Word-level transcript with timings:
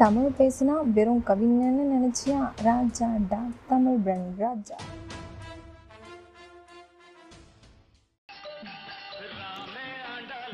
தமிழ் 0.00 0.28
பேசினா 0.38 0.74
வெறும் 0.96 1.22
கவிஞன்னு 1.28 1.82
நினைச்சியா? 1.94 2.38
ராஜா 2.66 3.08
டா 3.30 3.40
தமிழ் 3.70 3.98
பிரன் 4.04 4.28
ராஜா. 4.42 4.76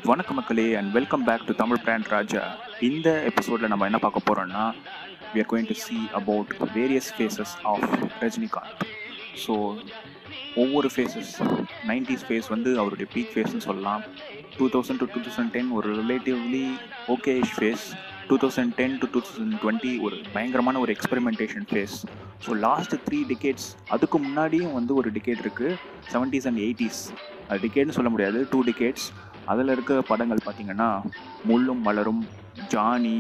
வணக்க 0.09 0.33
மக்களே 0.39 0.67
and 0.79 0.91
welcome 0.97 1.27
back 1.29 1.45
to 1.51 1.55
Tamil 1.61 1.83
brand 1.85 2.11
Raja. 2.15 2.43
இந்த 2.89 3.11
எபிசோடில் 3.31 3.73
நம்ம 3.73 3.89
என்ன 3.91 4.01
பார்க்க 4.07 4.27
போகிறோம்னா 4.29 4.65
we 5.35 5.41
are 5.45 5.51
going 5.53 5.71
to 5.73 5.77
see 5.85 5.99
about 6.21 6.53
various 6.79 7.13
phases 7.19 7.55
of 7.75 7.87
Rajinikanth 8.25 8.85
so 9.45 9.55
ஒவ்வொரு 10.65 10.91
ஃபேஸஸ் 10.97 11.33
நைன்டிஸ் 11.93 12.27
ஃபேஸ் 12.27 12.51
வந்து 12.57 12.73
அவருடைய 12.83 13.09
பீக் 13.15 13.33
ஃபேஸ்னு 13.37 13.65
சொல்லலாம். 13.69 14.05
Two 14.59 14.69
thousand 14.75 15.03
to 15.05 15.09
two 15.15 15.23
thousand 15.29 15.55
ten 15.57 15.73
ஒரு 15.79 15.89
relatively 16.03 16.67
okayish 17.17 17.55
phase 17.57 17.87
two 18.29 18.37
thousand 18.43 18.73
ten 18.79 18.97
to 19.03 19.07
two 19.15 19.21
thousand 19.27 19.57
twenty 19.63 19.91
ஒரு 20.07 20.17
பயங்கரமான 20.35 20.81
ஒரு 20.85 20.93
experimentation 20.97 21.67
phase 21.71 21.97
so 22.45 22.53
last 22.67 22.95
three 23.07 23.19
decades 23.33 23.69
அதுக்கு 23.95 24.19
முன்னாடியும் 24.25 24.75
வந்து 24.79 24.93
ஒரு 25.01 25.11
டிகேட் 25.17 25.43
இருக்குது 25.45 25.77
செவன்ட்டீஸ் 26.13 26.49
அண்ட் 26.51 26.61
எயிட்டிஸ் 26.67 27.03
அது 27.49 27.59
டிகேட்னு 27.67 27.97
சொல்ல 27.99 28.11
முடியாது. 28.15 28.39
டூ 28.53 28.61
டிகேட்ஸ் 28.69 29.07
அதில் 29.53 29.73
இருக்க 29.75 30.01
படங்கள் 30.09 30.43
பார்த்தீங்கன்னா 30.47 30.89
முள்ளும் 31.51 31.85
மலரும் 31.89 32.23
ஜானி 32.73 33.17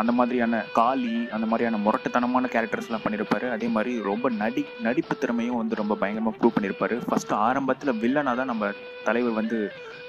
அந்த 0.00 0.12
மாதிரியான 0.12 0.54
காளி 0.78 1.12
அந்த 1.34 1.46
மாதிரியான 1.50 1.78
முரட்டுத்தனமான 1.84 2.48
கேரக்டர்ஸ்லாம் 2.54 3.04
பண்ணியிருப்பாரு 3.04 3.46
அதே 3.54 3.68
மாதிரி 3.76 3.92
ரொம்ப 4.10 4.30
நடி 4.42 4.64
நடிப்பு 4.86 5.14
திறமையும் 5.22 5.60
வந்து 5.60 5.80
ரொம்ப 5.80 5.94
பயங்கரமாக 6.02 6.36
ப்ரூவ் 6.38 6.56
பண்ணியிருப்பாரு 6.56 6.96
ஃபஸ்ட்டு 7.06 7.38
ஆரம்பத்தில் 7.46 7.98
வில்லனாக 8.02 8.36
தான் 8.40 8.52
நம்ம 8.52 8.70
தலைவர் 9.06 9.38
வந்து 9.40 9.58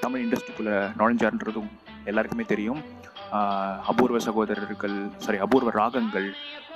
தமிழ் 0.04 0.24
இண்டஸ்ட்ரிக்குள்ளே 0.26 0.76
நுழைஞ்சார்ன்றதும் 1.00 1.70
எல்லாருக்குமே 2.12 2.46
தெரியும். 2.54 2.82
அபூர்வ 3.92 4.20
சகோதரர்கள் 4.28 4.98
சாரி 5.26 5.40
அபூர்வ 5.46 5.72
ராகங்கள். 5.82 6.30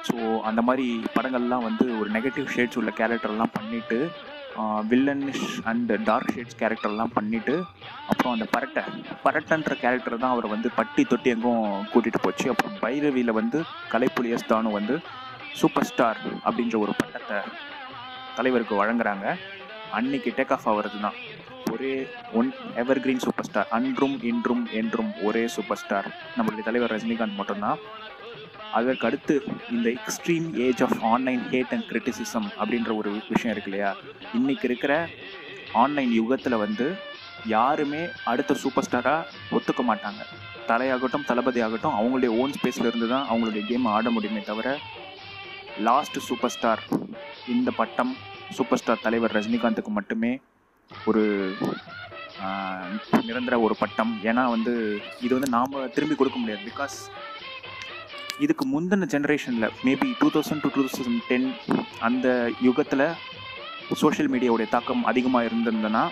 ஸோ 0.08 0.16
அந்த 0.50 0.62
மாதிரி 0.68 0.86
படங்கள்லாம் 1.16 1.66
வந்து 1.70 1.86
ஒரு 2.02 2.10
நெகட்டிவ் 2.18 2.48
ஷேட்ஸ் 2.56 2.78
உள்ள 2.82 2.92
கேரக்டர்லாம் 3.00 3.56
பண்ணிட்டு 3.58 4.00
வில்லனிஷ் 4.92 5.50
அண்ட் 5.70 5.92
டார்க் 6.08 6.32
ஷேட்ஸ் 6.36 6.58
கேரக்டர்லாம் 6.62 7.14
பண்ணிட்டு 7.18 7.54
அப்புறம் 8.12 8.34
அந்த 8.36 8.48
பரட்டை 8.56 8.84
பரட்டன்ற 9.26 9.76
கேரக்டர் 9.84 10.22
தான் 10.24 10.34
அவர் 10.36 10.48
வந்து 10.54 10.70
பட்டி 10.80 11.04
தொட்டி 11.12 11.30
எங்கும் 11.36 11.68
கூட்டிகிட்டு 11.92 12.24
போச்சு. 12.26 12.48
அப்புறம் 12.54 12.76
பைரவியில் 12.84 13.38
வந்து 13.40 13.60
கலைப்புலி 13.94 14.32
எஸ் 14.38 14.48
வந்து 14.78 14.98
சூப்பர் 15.62 15.88
ஸ்டார் 15.92 16.22
அப்படின்ற 16.48 16.78
ஒரு 16.86 16.94
பட்டத்தை 17.02 17.40
தலைவருக்கு 18.38 18.76
வழங்குறாங்க. 18.82 19.26
அன்னைக்கு 20.00 20.30
டேக் 20.36 20.54
ஆஃப் 20.56 20.68
ஆகிறது 20.72 21.00
தான் 21.06 21.18
ஒரே 21.72 21.94
ஒன் 22.40 22.50
எவர் 22.82 23.02
கிரீன் 23.04 23.22
சூப்பர் 23.26 23.48
ஸ்டார் 23.48 23.70
அன்றும் 23.78 24.16
இன்றும் 24.30 24.64
என்றும் 24.80 25.12
ஒரே 25.28 25.44
சூப்பர் 25.56 25.80
ஸ்டார் 25.82 26.08
நம்மளுடைய 26.38 26.64
தலைவர் 26.68 26.94
ரஜினிகாந்த் 26.96 27.40
மட்டும்தான். 27.40 27.80
அதற்கு 28.78 29.06
அடுத்து 29.08 29.36
இந்த 29.76 29.88
extreme 29.98 30.48
age 30.66 30.82
of 30.86 30.98
online 31.12 31.42
hate 31.54 31.74
and 31.76 31.88
criticism 31.92 32.48
அப்படின்ற 32.60 32.92
ஒரு 33.02 33.10
விஷயம் 33.32 33.54
இருக்கு 33.54 33.72
இல்லையா? 33.72 33.92
இன்னைக்கு 34.38 34.68
இருக்கிற 34.70 34.94
ஆன்லைன் 35.84 36.12
யுகத்தில் 36.20 36.62
வந்து 36.66 36.88
யாருமே 37.56 38.02
அடுத்த 38.32 38.54
சூப்பர் 38.64 38.88
ஸ்டாராக 38.88 39.58
ஒத்துக்க 39.58 39.84
மாட்டாங்க. 39.90 40.22
தலையாகட்டும் 40.70 41.28
தளபதி 41.30 41.60
ஆகட்டும் 41.66 41.98
அவங்களுடைய 42.00 42.32
ஓன் 42.42 42.56
ஸ்பேஸில் 42.58 42.90
இருந்து 42.90 43.08
தான் 43.14 43.26
அவங்களுடைய 43.30 43.64
கேம் 43.70 43.88
ஆட 43.96 44.10
முடியுமே 44.16 44.42
தவிர 44.52 44.68
லாஸ்ட் 45.88 46.20
சூப்பர் 46.28 46.54
ஸ்டார் 46.56 46.82
இந்த 47.56 47.70
பட்டம் 47.80 48.14
சூப்பர் 48.58 48.82
ஸ்டார் 48.82 49.04
தலைவர் 49.06 49.36
ரஜினிகாந்துக்கு 49.38 49.92
மட்டுமே 50.00 50.32
ஒரு 51.10 51.24
நிரந்தர 53.28 53.56
ஒரு 53.66 53.76
பட்டம். 53.82 54.14
ஏன்னா 54.30 54.44
வந்து 54.56 54.74
இது 55.26 55.34
வந்து 55.38 55.52
நாம் 55.58 55.76
திரும்பி 55.96 56.16
கொடுக்க 56.20 56.38
முடியாது. 56.40 56.64
பிகாஸ் 56.70 56.98
இதுக்கு 58.46 58.66
முந்தின 58.74 59.08
ஜென்ரேஷனில் 59.14 59.74
maybe 59.88 60.08
two 60.22 60.28
thousand 60.36 60.64
to 60.66 60.70
two 60.76 60.84
thousand 60.86 61.26
ten 61.30 61.50
அந்த 62.08 62.28
யுகத்தில் 62.68 63.06
சோஷியல் 64.02 64.30
மீடியாவுடைய 64.34 64.68
தாக்கம் 64.76 65.04
அதிகமாக 65.12 65.48
இருந்திருந்தனா 65.50 66.04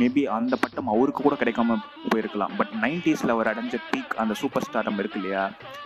மேபி 0.00 0.22
அந்த 0.36 0.54
பட்டம் 0.62 0.90
அவருக்கு 0.92 1.20
கூட 1.22 1.36
கிடைக்காம 1.40 1.76
போயிருக்கலாம். 2.10 2.52
பட் 2.58 2.72
நைன்டிஸில் 2.84 3.32
அவர் 3.34 3.50
அடைஞ்ச 3.52 3.78
பீக் 3.90 4.14
அந்த 4.22 4.34
சூப்பர் 4.42 4.66
ஸ்டாரம் 4.66 5.00
இருக்கு 5.02 5.18
இல்லையா? 5.20 5.42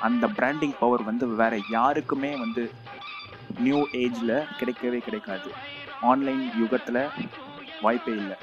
அந்த 0.09 0.25
பிராண்டிங் 0.39 0.77
பவர் 0.83 1.05
வந்து 1.09 1.27
வேற 1.41 1.57
யாருக்குமே 1.77 2.33
வந்து 2.45 2.65
நியூ 3.65 3.81
ஏஜில் 4.03 4.37
கிடைக்கவே 4.61 5.01
கிடைக்காது. 5.07 5.51
ஆன்லைன் 6.11 6.45
யுகத்தில் 6.63 7.03
வாய்ப்பே 7.85 8.13
இல்லை. 8.23 8.37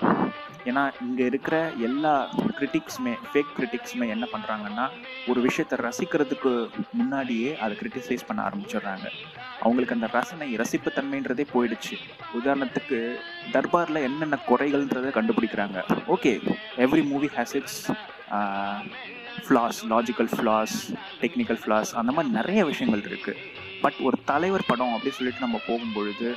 ஏன்னா 0.69 0.83
இங்கே 1.05 1.25
இருக்கிற 1.31 1.55
எல்லா 1.87 2.13
கிரிட்டிக்ஸுமே 2.59 3.13
ஃபேக் 3.29 3.53
கிரிட்டிக்ஸுமே 3.57 4.05
என்ன 4.15 4.25
பண்ணுறாங்கன்னா 4.33 4.85
ஒரு 5.31 5.39
விஷயத்தை 5.47 5.77
ரசிக்கிறதுக்கு 5.87 6.51
முன்னாடியே 6.99 7.49
அதை 7.63 7.73
கிரிட்டிசைஸ் 7.81 8.27
பண்ண 8.27 8.39
ஆரம்பிச்சிடுறாங்க. 8.47 9.07
அவங்களுக்கு 9.63 9.95
அந்த 9.97 10.07
ரசனை 10.17 10.47
ரசிப்புத்தன்மைன்றதே 10.61 11.45
போயிடுச்சு. 11.53 11.97
உதாரணத்துக்கு 12.39 12.99
தர்பாரில் 13.55 14.05
என்னென்ன 14.09 14.39
குறைகள்ன்றதை 14.49 15.11
கண்டுபிடிக்கிறாங்க. 15.17 15.79
Okay 16.15 16.33
every 16.85 17.03
movie 17.11 17.29
has 17.37 17.55
its 17.59 17.81
flaws 19.45 19.79
logical 19.93 20.31
flaws 20.37 20.77
technical 21.21 21.61
flaws 21.63 21.91
அந்த 22.01 22.11
மாதிரி 22.15 22.33
நிறைய 22.39 22.61
விஷயங்கள் 22.71 23.05
இருக்குது 23.09 23.41
பட் 23.83 23.97
ஒரு 24.07 24.17
தலைவர் 24.31 24.69
படம் 24.71 24.93
அப்படின்னு 24.95 25.17
சொல்லிட்டு 25.19 25.45
நம்ம 25.45 25.57
போகும்பொழுது 25.69 26.27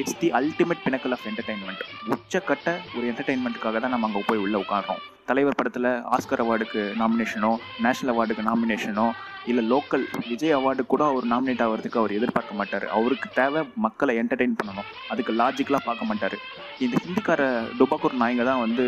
it's 0.00 0.18
the 0.20 0.28
ultimate 0.38 0.82
pinnacle 0.86 1.14
of 1.16 1.24
entertainment 1.30 1.82
உச்சக்கட்ட 2.14 2.68
ஒரு 2.96 3.04
என்டர்டைன்மெண்ட்டுக்காக 3.12 3.80
தான் 3.84 3.94
நம்ம 3.94 4.06
அங்கே 4.08 4.22
போய் 4.28 4.42
உள்ளே 4.44 4.58
உட்காடுறோம் 4.64 5.02
தலைவர் 5.30 5.58
படத்தில் 5.58 5.90
ஆஸ்கர் 6.14 6.42
அவார்டுக்கு 6.44 6.80
நாமினேஷனோ 7.00 7.50
நேஷனல் 7.86 8.12
அவார்டுக்கு 8.14 8.44
நாமினேஷனோ 8.50 9.06
இல்லை 9.50 9.62
லோக்கல் 9.72 10.04
விஜய் 10.30 10.56
அவார்டு 10.56 10.82
கூட 10.92 11.02
அவர் 11.10 11.26
நாமினேட் 11.32 11.62
ஆகிறதுக்கு 11.66 12.00
அவர் 12.00 12.16
எதிர்பார்க்க 12.16 12.58
மாட்டார். 12.60 12.86
அவருக்கு 12.98 13.28
தேவை 13.38 13.60
மக்களை 13.84 14.14
என்டர்டெயின் 14.22 14.56
பண்ணணும். 14.60 14.88
அதுக்கு 15.12 15.32
லாஜிக்கலாக 15.40 15.82
பார்க்க 15.86 16.10
மாட்டார். 16.10 16.36
இந்த 16.84 16.96
ஹிந்திக்கார 17.04 17.42
டுபாக்கூர் 17.78 18.20
நாயங்க 18.22 18.44
தான் 18.50 18.62
வந்து 18.66 18.86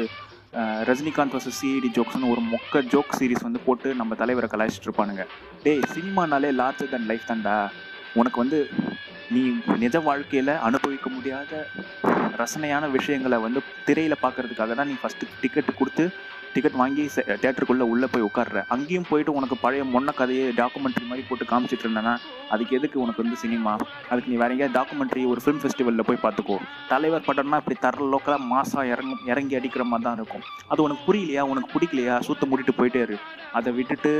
ரஜினிகாந்த் 0.88 1.34
வர்சஸ் 1.34 1.58
சிஇடி 1.60 1.90
ஜோக்ஸ்னு 1.98 2.32
ஒரு 2.32 2.42
மொக்க 2.54 2.82
ஜோக் 2.94 3.14
சீரிஸ் 3.18 3.46
வந்து 3.48 3.60
போட்டு 3.66 3.94
நம்ம 4.00 4.14
தலைவரை 4.22 4.48
கலாய்ச்சிட்டு 4.54 4.88
இருப்பானுங்க. 4.88 5.24
டேய் 5.64 5.86
சினிமானாலே 5.94 6.50
லார்ஜர் 6.60 6.92
தன் 6.94 7.08
லைஃப் 7.10 7.28
தான்டா. 7.30 7.56
உனக்கு 8.20 8.38
வந்து 8.42 8.58
நீ 9.34 9.42
நிஜ 9.82 9.96
வாழ்க்கையில் 10.08 10.52
அனுபவிக்க 10.68 11.08
முடியாத 11.16 11.52
ரசனையான 12.40 12.84
விஷயங்களை 12.96 13.38
வந்து 13.44 13.60
திரையில் 13.86 14.22
பார்க்கறதுக்காக 14.22 14.74
தான் 14.78 14.88
நீ 14.90 14.94
ஃபஸ்ட்டு 15.02 15.28
டிக்கெட் 15.42 15.78
கொடுத்து 15.80 16.04
டிக்கெட் 16.54 16.78
வாங்கி 16.80 17.04
தேட்டருக்குள்ளே 17.42 17.84
உள்ளே 17.92 18.06
போய் 18.12 18.24
உட்காடுற 18.28 18.58
அங்கேயும் 18.74 19.06
போயிட்டு 19.10 19.34
உனக்கு 19.38 19.56
பழைய 19.62 19.82
மொன்ன 19.92 20.12
கதையை 20.18 20.46
டாக்குமெண்ட்ரி 20.58 21.04
மாதிரி 21.10 21.22
போட்டு 21.28 21.44
காமிச்சிட்டு 21.52 21.84
இருந்தேன்னா 21.86 22.14
அதுக்கு 22.54 22.76
எதுக்கு 22.78 22.98
உனக்கு 23.04 23.22
வந்து 23.22 23.38
சினிமா 23.44 23.72
அதுக்கு 24.10 24.30
நீ 24.32 24.36
வேற 24.42 24.50
எங்கேயாவது 24.54 24.76
டாக்குமெண்ட்ரி 24.78 25.22
ஒரு 25.32 25.42
ஃபிலிம் 25.44 25.62
ஃபெஸ்டிவலில் 25.62 26.06
போய் 26.08 26.22
பார்த்துக்கோ. 26.24 26.56
தலைவர் 26.88 27.26
படம்னா 27.28 27.60
இப்படி 27.62 27.76
தர 27.84 28.08
லோக்கலாக 28.14 28.48
மாசாக 28.52 28.84
இறங்கு 28.94 29.16
இறங்கி 29.32 29.56
அடிக்கிற 29.60 29.84
மாதிரி 29.84 30.06
தான் 30.08 30.18
இருக்கும். 30.20 30.44
அது 30.68 30.82
உனக்கு 30.82 31.06
புரியலையா? 31.08 31.44
உனக்கு 31.52 31.72
பிடிக்கலையா? 31.74 32.16
சுத்த 32.28 32.46
மூடிட்டு 32.46 32.74
போயிட்டே 32.80 33.02
இரு. 33.06 33.18
அதை 33.52 33.72
விட்டுட்டு 33.78 34.12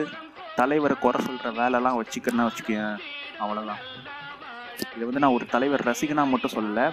தலைவரை 0.61 0.97
குறை 1.05 1.21
சொல்கிற 1.27 1.51
வேலைலாம் 1.61 2.01
வச்சுக்கிறேன்னா 2.01 2.49
வச்சுக்கேன் 2.49 2.91
அவ்வளோதான் 3.45 3.83
இதை 4.95 5.05
வந்து 5.09 5.23
நான் 5.25 5.37
ஒரு 5.39 5.47
தலைவர் 5.55 5.87
ரசிகனா 5.91 6.25
மட்டும் 6.33 6.55
சொல்லலை 6.57 6.87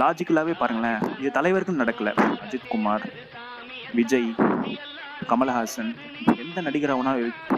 லாஜிக்கலாகவே 0.00 0.54
பாருங்களேன் 0.62 1.00
இது 1.20 1.30
தலைவருக்கும் 1.38 1.82
நடக்கலை. 1.82 2.12
அஜித்குமார் 2.44 3.06
விஜய் 3.98 4.30
கமல்ஹாசன் 5.30 5.90
எந்த 6.42 6.60
நடிகர் 6.66 6.92
வேணா 6.98 7.12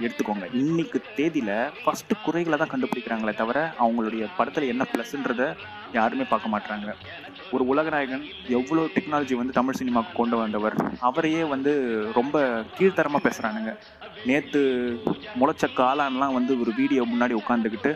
எடுத்துக்கோங்க. 0.07 0.47
இன்னைக்கு 0.61 0.99
தேதியில் 1.19 1.53
ஃபஸ்ட்டு 1.83 2.19
குறைகளை 2.25 2.57
தான் 2.59 2.73
கண்டுபிடிக்கிறாங்களே 2.73 3.35
தவிர 3.41 3.59
அவங்களுடைய 3.83 4.25
படத்தில் 4.39 4.71
என்ன 4.73 4.83
ப்ளஸ்ன்றதை 4.93 5.49
யாருமே 5.99 6.27
பார்க்க 6.33 6.55
மாட்டாங்க 6.55 6.89
ஒரு 7.55 7.65
உலகநாயகன் 7.73 8.25
எவ்வளோ 8.59 8.85
டெக்னாலஜி 8.97 9.35
வந்து 9.41 9.57
தமிழ் 9.59 9.79
சினிமாவுக்கு 9.81 10.21
கொண்டு 10.21 10.37
வந்தவர் 10.43 10.77
அவரையே 11.09 11.43
வந்து 11.55 11.73
ரொம்ப 12.21 12.37
கீழ்த்தரமாக 12.77 13.25
பேசுகிறானுங்க 13.27 13.73
நேற்று 14.29 14.61
முளைச்ச 15.41 15.65
காளான்லாம் 15.79 16.37
வந்து 16.39 16.53
ஒரு 16.63 16.71
வீடியோ 16.79 17.03
முன்னாடி 17.13 17.35
உட்காந்துக்கிட்டு 17.41 17.91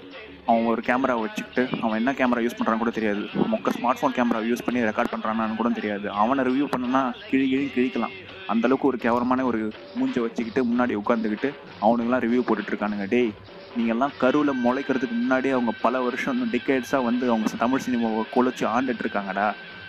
அவன் 0.51 0.69
ஒரு 0.73 0.83
கேமரா 0.89 1.15
வச்சுக்கிட்டு 1.23 1.63
அவன் 1.85 1.99
என்ன 2.01 2.11
கேமரா 2.19 2.43
யூஸ் 2.45 2.57
பண்ணுறான்னு 2.59 2.83
கூட 2.83 2.93
தெரியாது. 2.99 3.23
மொக்க 3.53 3.73
ஸ்மார்ட் 3.77 4.01
ஃபோன் 4.01 4.15
கேமரா 4.19 4.41
யூஸ் 4.51 4.65
பண்ணி 4.67 4.81
ரெக்கார்ட் 4.89 5.13
பண்ணுறானான்னு 5.15 5.59
கூட 5.61 5.71
தெரியாது. 5.79 6.07
அவனை 6.23 6.45
ரிவ்யூ 6.49 6.67
பண்ணனா 6.75 7.03
கிழி 7.31 7.47
கிழி 7.53 7.67
கிழிக்கலாம். 7.77 8.15
அந்தளவுக்கு 8.53 8.89
ஒரு 8.91 8.99
கேவலமான 9.05 9.45
ஒரு 9.51 9.61
மூஞ்சை 9.99 10.21
வச்சுக்கிட்டு 10.27 10.61
முன்னாடி 10.71 10.95
உட்காந்துக்கிட்டு 11.03 11.49
அவனுங்கெல்லாம் 11.87 12.25
ரிவ்யூ 12.27 12.43
போட்டுட்ருக்கானுங்க. 12.49 13.07
டேய் 13.15 13.33
நீங்கள்லாம் 13.79 14.15
கருவில் 14.23 14.61
முளைக்கிறதுக்கு 14.65 15.17
முன்னாடியே 15.23 15.55
அவங்க 15.57 15.73
பல 15.85 16.01
வருஷம் 16.07 16.41
டிக்கெட்ஸாக 16.55 17.07
வந்து 17.09 17.25
அவங்க 17.33 17.59
தமிழ் 17.65 17.85
சினிமாவை 17.87 18.23
குலைச்சி 18.37 18.67
ஆண்டுட்ருக்காங்கடா. 18.77 19.49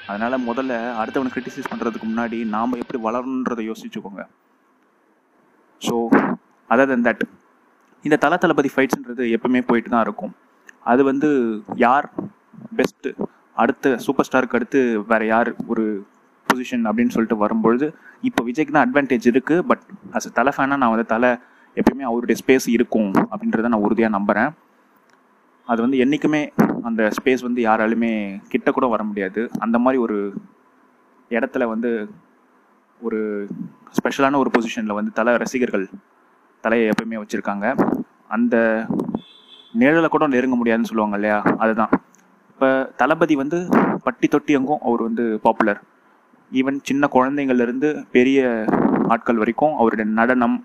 அதனால் 0.09 0.45
முதல்ல 0.50 0.74
அடுத்தவனை 1.01 1.31
கிரிட்டிசைஸ் 1.35 1.71
பண்ணுறதுக்கு 1.71 2.09
முன்னாடி 2.12 2.38
நாம் 2.57 2.80
எப்படி 2.83 3.01
வளரணுன்றதை 3.07 3.65
யோசிச்சுக்கோங்க. 3.69 4.24
ஸோ 5.88 5.95
அதர் 6.69 6.92
தன் 6.92 7.06
தட் 7.07 7.24
இந்த 8.06 8.18
தல 8.24 8.38
தளபதி 8.44 8.69
ஃபைட்ஸ்ன்றது 8.74 9.24
எப்பவுமே 9.36 9.62
போயிட்டு 9.69 9.89
தான் 9.94 10.06
இருக்கும். 10.07 10.33
அது 10.92 11.01
வந்து 11.10 11.30
யார் 11.86 12.06
பெஸ்ட்டு 12.77 13.10
அடுத்த 13.62 13.98
சூப்பர் 14.06 14.27
ஸ்டாருக்கு 14.27 14.57
அடுத்து 14.60 14.80
வேற 15.12 15.24
யார் 15.25 15.50
ஒரு 15.71 15.83
பொசிஷன் 16.48 16.86
அப்படின்னு 16.89 17.13
சொல்லிட்டு 17.16 17.38
வரும்பொழுது 17.44 17.88
இப்போ 18.27 18.44
விஜய்க்கு 18.48 18.75
தான் 18.75 18.86
அட்வான்டேஜ் 18.86 19.27
இருக்குது 19.31 19.66
பட் 19.71 19.83
அஸ் 20.18 20.27
தலை 20.38 20.51
ஃபேனாக 20.56 20.80
நான் 20.83 20.94
வந்து 20.94 21.07
தலை 21.13 21.31
எப்பயுமே 21.77 22.06
அவருடைய 22.12 22.36
ஸ்பேஸ் 22.42 22.68
இருக்கும் 22.68 23.12
அப்படின்றத 23.31 23.71
நான் 23.74 23.86
உறுதியாக 23.88 24.16
நம்புகிறேன் 24.18 24.51
அது 25.68 25.80
வந்து 25.81 25.98
என்றைக்குமே 26.04 26.42
அந்த 26.88 27.01
ஸ்பேஸ் 27.18 27.42
வந்து 27.48 27.62
யாராலுமே 27.68 28.12
கிட்ட 28.54 28.69
கூட 28.71 28.86
வர 28.94 29.01
முடியாது. 29.04 29.42
அந்த 29.60 29.77
மாதிரி 29.80 30.00
ஒரு 30.06 30.18
இடத்துல 31.31 31.63
வந்து 31.74 31.89
ஒரு 33.01 33.19
ஸ்பெஷலான 33.98 34.38
ஒரு 34.38 34.50
பொசிஷனில் 34.56 34.98
வந்து 35.00 35.12
தலை 35.12 35.33
ரசிகர்கள் 35.36 35.86
தலையை 36.61 36.89
எப்பயுமே 36.89 37.19
வச்சுருக்காங்க. 37.23 37.65
அந்த 38.27 38.56
நிழலை 39.79 40.07
கூட 40.07 40.27
நெருங்க 40.27 40.56
முடியாதுன்னு 40.56 40.89
சொல்லுவாங்க 40.91 41.17
இல்லையா? 41.19 41.39
அதுதான். 41.63 41.91
இப்போ 42.50 42.69
தளபதி 42.97 43.35
வந்து 43.35 43.57
பட்டி 44.03 44.27
தொட்டி 44.27 44.53
எங்கும் 44.53 44.81
அவர் 44.81 45.01
வந்து 45.01 45.39
பாப்புலர் 45.44 45.81
ஈவன் 46.51 46.77
சின்ன 46.81 47.09
குழந்தைங்கள்லேருந்து 47.13 47.89
பெரிய 48.11 48.39
ஆட்கள் 49.07 49.35
வரைக்கும் 49.35 49.75
அவருடைய 49.77 50.11
நடனம் 50.11 50.57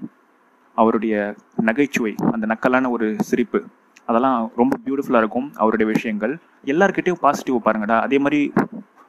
அவருடைய 0.77 1.35
நகைச்சுவை 1.69 2.15
அந்த 2.33 2.45
நக்கலான 2.47 2.91
ஒரு 2.91 3.17
சிரிப்பு 3.21 3.59
அதெல்லாம் 4.07 4.53
ரொம்ப 4.57 4.77
பியூட்டிஃபுல்லாக 4.85 5.23
இருக்கும் 5.25 5.53
அவருடைய 5.57 5.93
விஷயங்கள். 5.93 6.33
எல்லாருக்கிட்டையும் 6.65 7.21
பாசிட்டிவ் 7.21 7.65
பாருங்கடா. 7.65 7.97
அதே 8.01 8.19
மாதிரி 8.19 8.53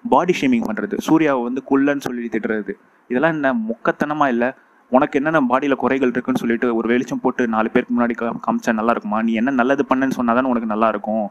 பாடி 0.09 0.33
ஷேமிங் 0.41 0.67
பண்ணுறது 0.67 0.95
சூர்யாவை 0.97 1.41
வந்து 1.43 1.61
குள்ளன்னு 1.69 2.05
சொல்லி 2.07 2.29
திட்டுறது. 2.31 2.73
இதெல்லாம் 3.07 3.31
என்ன 3.31 3.53
முக்கத்தனமாக 3.69 4.33
இல்லை? 4.35 4.49
உனக்கு 4.95 5.17
என்னென்ன 5.19 5.41
பாடியில் 5.51 5.81
குறைகள் 5.83 6.13
இருக்குன்னு 6.13 6.41
சொல்லிட்டு 6.43 6.67
ஒரு 6.79 6.87
வெளிச்சம் 6.91 7.23
போட்டு 7.23 7.43
நாலு 7.55 7.69
பேருக்கு 7.73 7.95
முன்னாடி 7.95 8.15
காமிச்சா 8.45 8.73
நல்லா 8.79 8.93
இருக்குமா 8.95 9.19
நீ 9.27 9.33
என்ன 9.41 9.55
நல்லது 9.61 9.85
பண்ணன்னு 9.91 10.17
சொன்னால் 10.19 10.37
தானே 10.39 10.51
உனக்கு 10.53 10.73
நல்லா 10.73 10.89
இருக்கும் 10.93 11.25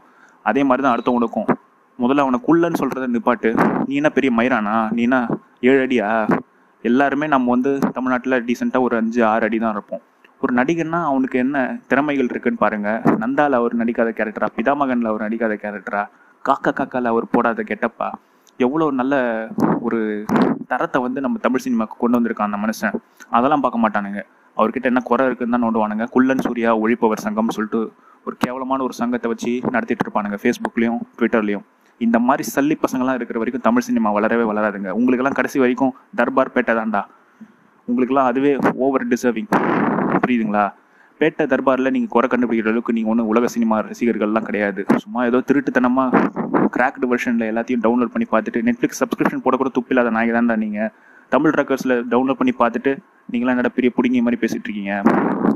அதே 0.45 0.63
மாதிரி 0.69 0.83
தான் 0.85 0.95
அடுத்தவனுக்கும் 0.95 1.47
முதல்ல 1.99 2.23
அவனை 2.25 2.39
குள்ளன்னு 2.47 2.79
சொல்கிறத 2.79 3.05
நிப்பாட்டு. 3.13 3.49
நீ 3.87 3.93
என்ன 3.99 4.09
பெரிய 4.15 4.29
மயிரானா? 4.37 4.73
நீ 4.95 5.01
என்ன 5.07 5.17
ஏழு 5.69 5.79
அடியா? 5.85 6.07
எல்லாருமே 6.83 7.27
நம்ம 7.33 7.51
வந்து 7.55 7.71
தமிழ்நாட்டில் 7.95 8.43
டீசெண்டாக 8.47 8.85
ஒரு 8.87 8.95
அஞ்சு 9.01 9.21
ஆறு 9.31 9.45
அடி 9.47 9.57
தான் 9.63 9.75
இருப்போம். 9.75 10.01
ஒரு 10.43 10.51
நடிகர்னா 10.59 10.99
அவனுக்கு 11.11 11.37
என்ன 11.43 11.57
திறமைகள் 11.91 12.29
இருக்குன்னு 12.31 12.63
பாருங்க. 12.63 12.89
நந்தால 13.21 13.59
அவர் 13.61 13.79
நடிக்காத 13.81 14.09
கேரக்டரா 14.17 14.49
பிதாமகன்ல 14.57 15.11
அவர் 15.11 15.25
நடிக்காத 15.27 15.55
கேரக்டரா 15.63 16.03
காக்கா 16.45 16.71
காக்கால 16.79 17.11
அவர் 17.13 17.31
போடாத 17.35 17.63
கெட்டப்பா? 17.71 18.09
எவ்வளோ 18.65 18.85
நல்ல 19.01 19.15
ஒரு 19.87 19.99
தரத்தை 20.71 21.01
வந்து 21.01 21.19
நம்ம 21.21 21.37
தமிழ் 21.45 21.63
சினிமாவுக்கு 21.65 21.97
கொண்டு 21.99 22.17
வந்திருக்கான் 22.17 22.49
அந்த 22.49 22.59
மனுஷன். 22.63 22.95
அதெல்லாம் 23.29 23.63
பார்க்க 23.65 23.83
மாட்டானுங்க. 23.85 24.21
அவர்கிட்ட 24.57 24.91
என்ன 24.91 25.01
குறை 25.09 25.23
இருக்குன்னு 25.25 25.55
தான் 25.55 25.65
நோண்டுவானுங்க. 25.65 26.05
குள்ளன் 26.15 26.43
சூர்யா 26.45 26.71
ஒழிப்பவர் 26.83 27.23
சங்கம்னு 27.25 27.55
சொல்லிட்டு 27.57 27.81
ஒரு 28.27 28.35
கேவலமான 28.43 28.83
ஒரு 28.83 28.93
சங்கத்தை 28.93 29.29
வச்சு 29.31 29.51
நடத்திட்டு 29.75 30.05
இருப்பானுங்க 30.05 30.37
ஃபேஸ்புக்லேயும் 30.43 31.01
ட்விட்டர்லேயும் 31.19 31.65
இந்த 32.01 32.17
மாதிரி 32.19 32.43
சல்லி 32.55 32.75
பசங்களாம் 32.85 33.17
இருக்கிற 33.19 33.39
வரைக்கும் 33.39 33.65
தமிழ் 33.67 33.85
சினிமா 33.87 34.09
வளரவே 34.15 34.45
வளராதுங்க. 34.51 34.89
உங்களுக்கெல்லாம் 34.99 35.37
கடைசி 35.39 35.59
வரைக்கும் 35.59 35.93
தர்பார் 36.19 36.53
பேட்டை 36.55 36.73
தான்டா. 36.79 37.01
உங்களுக்கெல்லாம் 37.87 38.29
அதுவே 38.31 38.51
ஓவர் 38.85 39.07
டிசர்விங் 39.07 39.49
புரியுதுங்களா? 40.23 40.65
பேட்டை 41.19 41.43
தர்பாரில் 41.51 41.91
நீங்கள் 41.95 42.13
குறை 42.13 42.27
கண்டுபிடிக்கிற 42.31 42.69
அளவுக்கு 42.71 42.93
நீங்கள் 42.93 43.11
ஒன்றும் 43.11 43.29
உலக 43.31 43.47
சினிமா 43.47 43.75
ரசிகர்கள்லாம் 43.79 44.47
கிடையாது. 44.47 44.85
சும்மா 45.03 45.25
ஏதோ 45.25 45.39
திருட்டுத்தனமாக 45.49 46.21
கிராக்டு 46.75 47.07
வெர்ஷனில் 47.11 47.45
எல்லாத்தையும் 47.51 47.83
டவுன்லோட் 47.85 48.13
பண்ணி 48.13 48.27
பார்த்துட்டு 48.31 48.61
நெட்ஃப்ளிக்ஸ் 48.69 48.99
சப்ஸ்கிரிப்ஷன் 49.01 49.43
போட 49.45 49.55
கூட 49.61 49.69
துப்பில்லாத 49.77 50.09
நாய் 50.09 50.31
தான் 50.37 50.51
நீங்கள் 50.63 50.89
தமிழ் 51.29 51.53
ரெக்கர்ஸில் 51.59 51.95
டவுன்லோட் 52.13 52.39
பண்ணி 52.41 52.53
பார்த்துட்டு 52.59 52.93
நீங்களாம் 53.31 53.55
என்னடா 53.55 53.71
பெரிய 53.77 53.91
பிடிங்கி 53.97 54.19
மாதிரி 54.25 54.39
பேசிகிட்டு 54.41 54.67
இருக்கீங்க? 54.69 54.93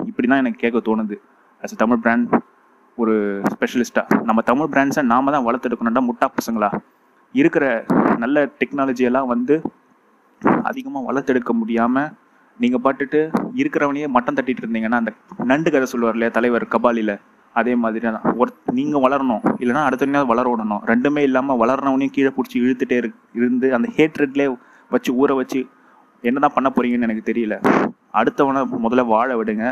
இப்படி 0.09 0.27
தான் 0.27 0.41
எனக்கு 0.43 0.59
கேட்க 0.63 0.77
தோணுது. 0.89 1.17
அஸ் 1.63 1.75
a 1.75 1.77
தமிழ் 1.83 2.01
பிராண்ட் 2.05 2.31
ஒரு 2.97 3.41
ஸ்பெஷலிஸ்ட்டாக 3.53 4.23
நம்ம 4.23 4.41
தமிழ் 4.41 4.71
பிராண்ட்ஸை 4.73 5.01
நாம 5.01 5.31
தான் 5.31 5.45
வளர்த்தெடுக்கணும்டா 5.47 6.03
முட்டா 6.09 6.27
பசங்களா? 6.37 6.69
இருக்கிற 7.31 7.85
நல்ல 8.17 8.45
டெக்னாலஜியெல்லாம் 8.61 9.29
வந்து 9.33 9.55
அதிகமாக 10.63 11.03
வளர்த்தெடுக்க 11.09 11.53
முடியாமல் 11.53 12.09
நீங்கள் 12.63 12.83
பாட்டுட்டு 12.85 13.19
இருக்கிறவனையே 13.61 14.07
மட்டம் 14.15 14.37
தட்டிட்டு 14.37 14.63
இருந்தீங்கன்னா 14.63 14.99
அந்த 15.01 15.11
நண்டு 15.51 15.69
கதை 15.73 15.87
சொல்லுவார் 15.91 16.15
இல்லையா 16.17 16.33
தலைவர் 16.37 16.65
கபாலியில் 16.73 17.13
அதே 17.55 17.73
மாதிரி 17.83 18.05
தான் 18.05 18.25
ஒரு 18.41 18.51
நீங்கள் 18.77 19.03
வளரணும். 19.05 19.43
இல்லைன்னா 19.61 19.83
அடுத்தவனையாவது 19.87 20.31
வளர 20.31 20.45
விடணும். 20.51 20.81
ரெண்டுமே 20.91 21.21
இல்லாமல் 21.27 21.59
வளர்றவனையும் 21.61 22.13
கீழே 22.15 22.31
பிடிச்சி 22.35 22.57
இழுத்துட்டே 22.63 22.97
இரு 23.01 23.09
இருந்து 23.39 23.67
அந்த 23.77 23.87
ஹேட்ரட்லேயே 23.97 24.49
வச்சு 24.91 25.11
ஊற 25.21 25.35
வச்சு 25.39 25.61
என்னதான் 26.23 26.55
பண்ண 26.57 26.67
போறீங்கன்னு 26.75 27.07
எனக்கு 27.07 27.25
தெரியல. 27.31 27.55
அடுத்தவனை 28.19 28.61
முதல்ல 28.85 29.05
வாழ 29.13 29.29
விடுங்க. 29.39 29.65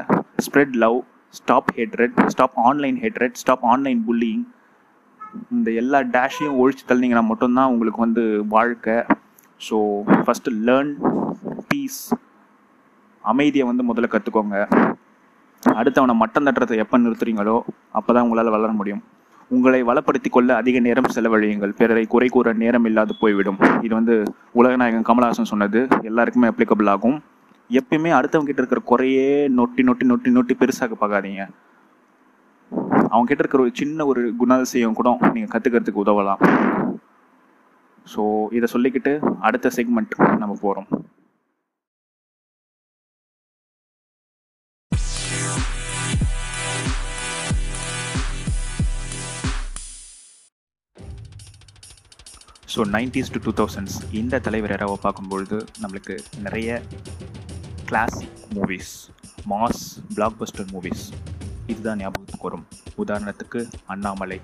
Spread 0.45 0.75
love 0.83 0.97
stop 1.39 1.71
hatred 1.77 2.17
stop 2.33 2.57
online 2.67 2.97
hatred 3.03 3.39
stop 3.41 3.65
online 3.71 4.01
bullying 4.07 4.43
இந்த 5.55 5.69
எல்லா 5.81 5.99
டேஷையும் 6.15 6.57
ஒழிச்சு 6.61 6.85
தள்ளிங்கன்னா 6.91 7.25
மட்டும்தான் 7.31 7.71
உங்களுக்கு 7.73 8.01
வந்து 8.05 8.23
வாழ்க்கை. 8.55 8.97
ஸோ 9.61 9.77
ஃபஸ்ட்டு 10.25 10.55
லேர்ன் 10.69 10.93
பீஸ் 11.69 12.01
அமைதியை 13.31 13.65
வந்து 13.69 13.85
முதல்ல 13.89 14.07
கற்றுக்கோங்க 14.13 14.57
அடுத்தவனை 15.63 16.13
மட்டம் 16.21 16.45
தட்டுறதை 16.47 16.75
எப்போ 16.83 16.97
நிறுத்துறீங்களோ 17.03 17.55
அப்போ 17.97 18.09
தான் 18.15 18.25
உங்களால் 18.25 18.55
வளர 18.55 18.71
முடியும். 18.79 19.01
உங்களை 19.51 19.79
வளப்படுத்தி 19.89 20.29
கொள்ள 20.35 20.49
அதிக 20.61 20.77
நேரம் 20.87 21.13
செலவழியுங்கள். 21.15 21.73
பிறரை 21.79 22.03
குறை 22.13 22.27
கூற 22.35 22.53
நேரம் 22.63 22.87
இல்லாது 22.89 23.13
போய்விடும். 23.21 23.59
இது 23.85 23.93
வந்து 23.99 24.15
உலகநாயகன் 24.59 25.07
கமலஹாசன் 25.09 25.49
சொன்னது. 25.51 25.81
எல்லாருக்குமே 26.09 26.49
அப்ளிகபிள் 26.51 26.91
ஆகும். 26.93 27.17
எப்பயுமே 27.69 28.11
அடுத்தவங்கிட்ட 28.17 28.61
இருக்கிற 28.63 28.81
குறையே 28.91 29.29
நொட்டி 29.57 29.83
நொட்டி 29.87 30.05
நொட்டி 30.11 30.31
நொட்டி 30.37 30.55
பெருசாக 30.61 30.97
பார்க்காதீங்க. 31.01 31.43
அவங்க 33.11 33.27
கிட்ட 33.29 33.41
இருக்கிற 33.43 33.61
ஒரு 33.65 33.73
சின்ன 33.81 34.05
ஒரு 34.11 34.21
குணாதிசயம் 34.41 34.97
கூட 34.99 35.09
நீங்கள் 35.35 35.53
கற்றுக்கிறதுக்கு 35.53 36.03
உதவலாம். 36.05 36.41
ஸோ 38.13 38.23
இதை 38.57 38.67
சொல்லிக்கிட்டு 38.75 39.13
அடுத்த 39.47 39.71
செக்மெண்ட் 39.77 40.13
நம்ம 40.41 40.53
போகிறோம் 40.65 40.89
so 52.77 52.85
nineties 52.85 53.31
to 53.31 53.51
two 53.51 53.65
thousands 53.65 53.95
இந்த 54.11 54.39
தலைவர் 54.39 54.71
இரவை 54.71 54.97
பார்க்கும்பொழுது 55.01 55.65
நம்மளுக்கு 55.81 56.19
நிறைய 56.39 56.81
classic 57.85 58.37
movies 58.53 59.09
mass 59.49 59.81
blockbuster 60.39 60.71
movies 60.71 61.09
இதுதான் 61.67 61.97
ஞாபகத்துக்கு 61.97 62.49
வரும். 62.49 62.67
உதாரணத்துக்கு 62.97 63.69
அண்ணாமலை. 63.85 64.41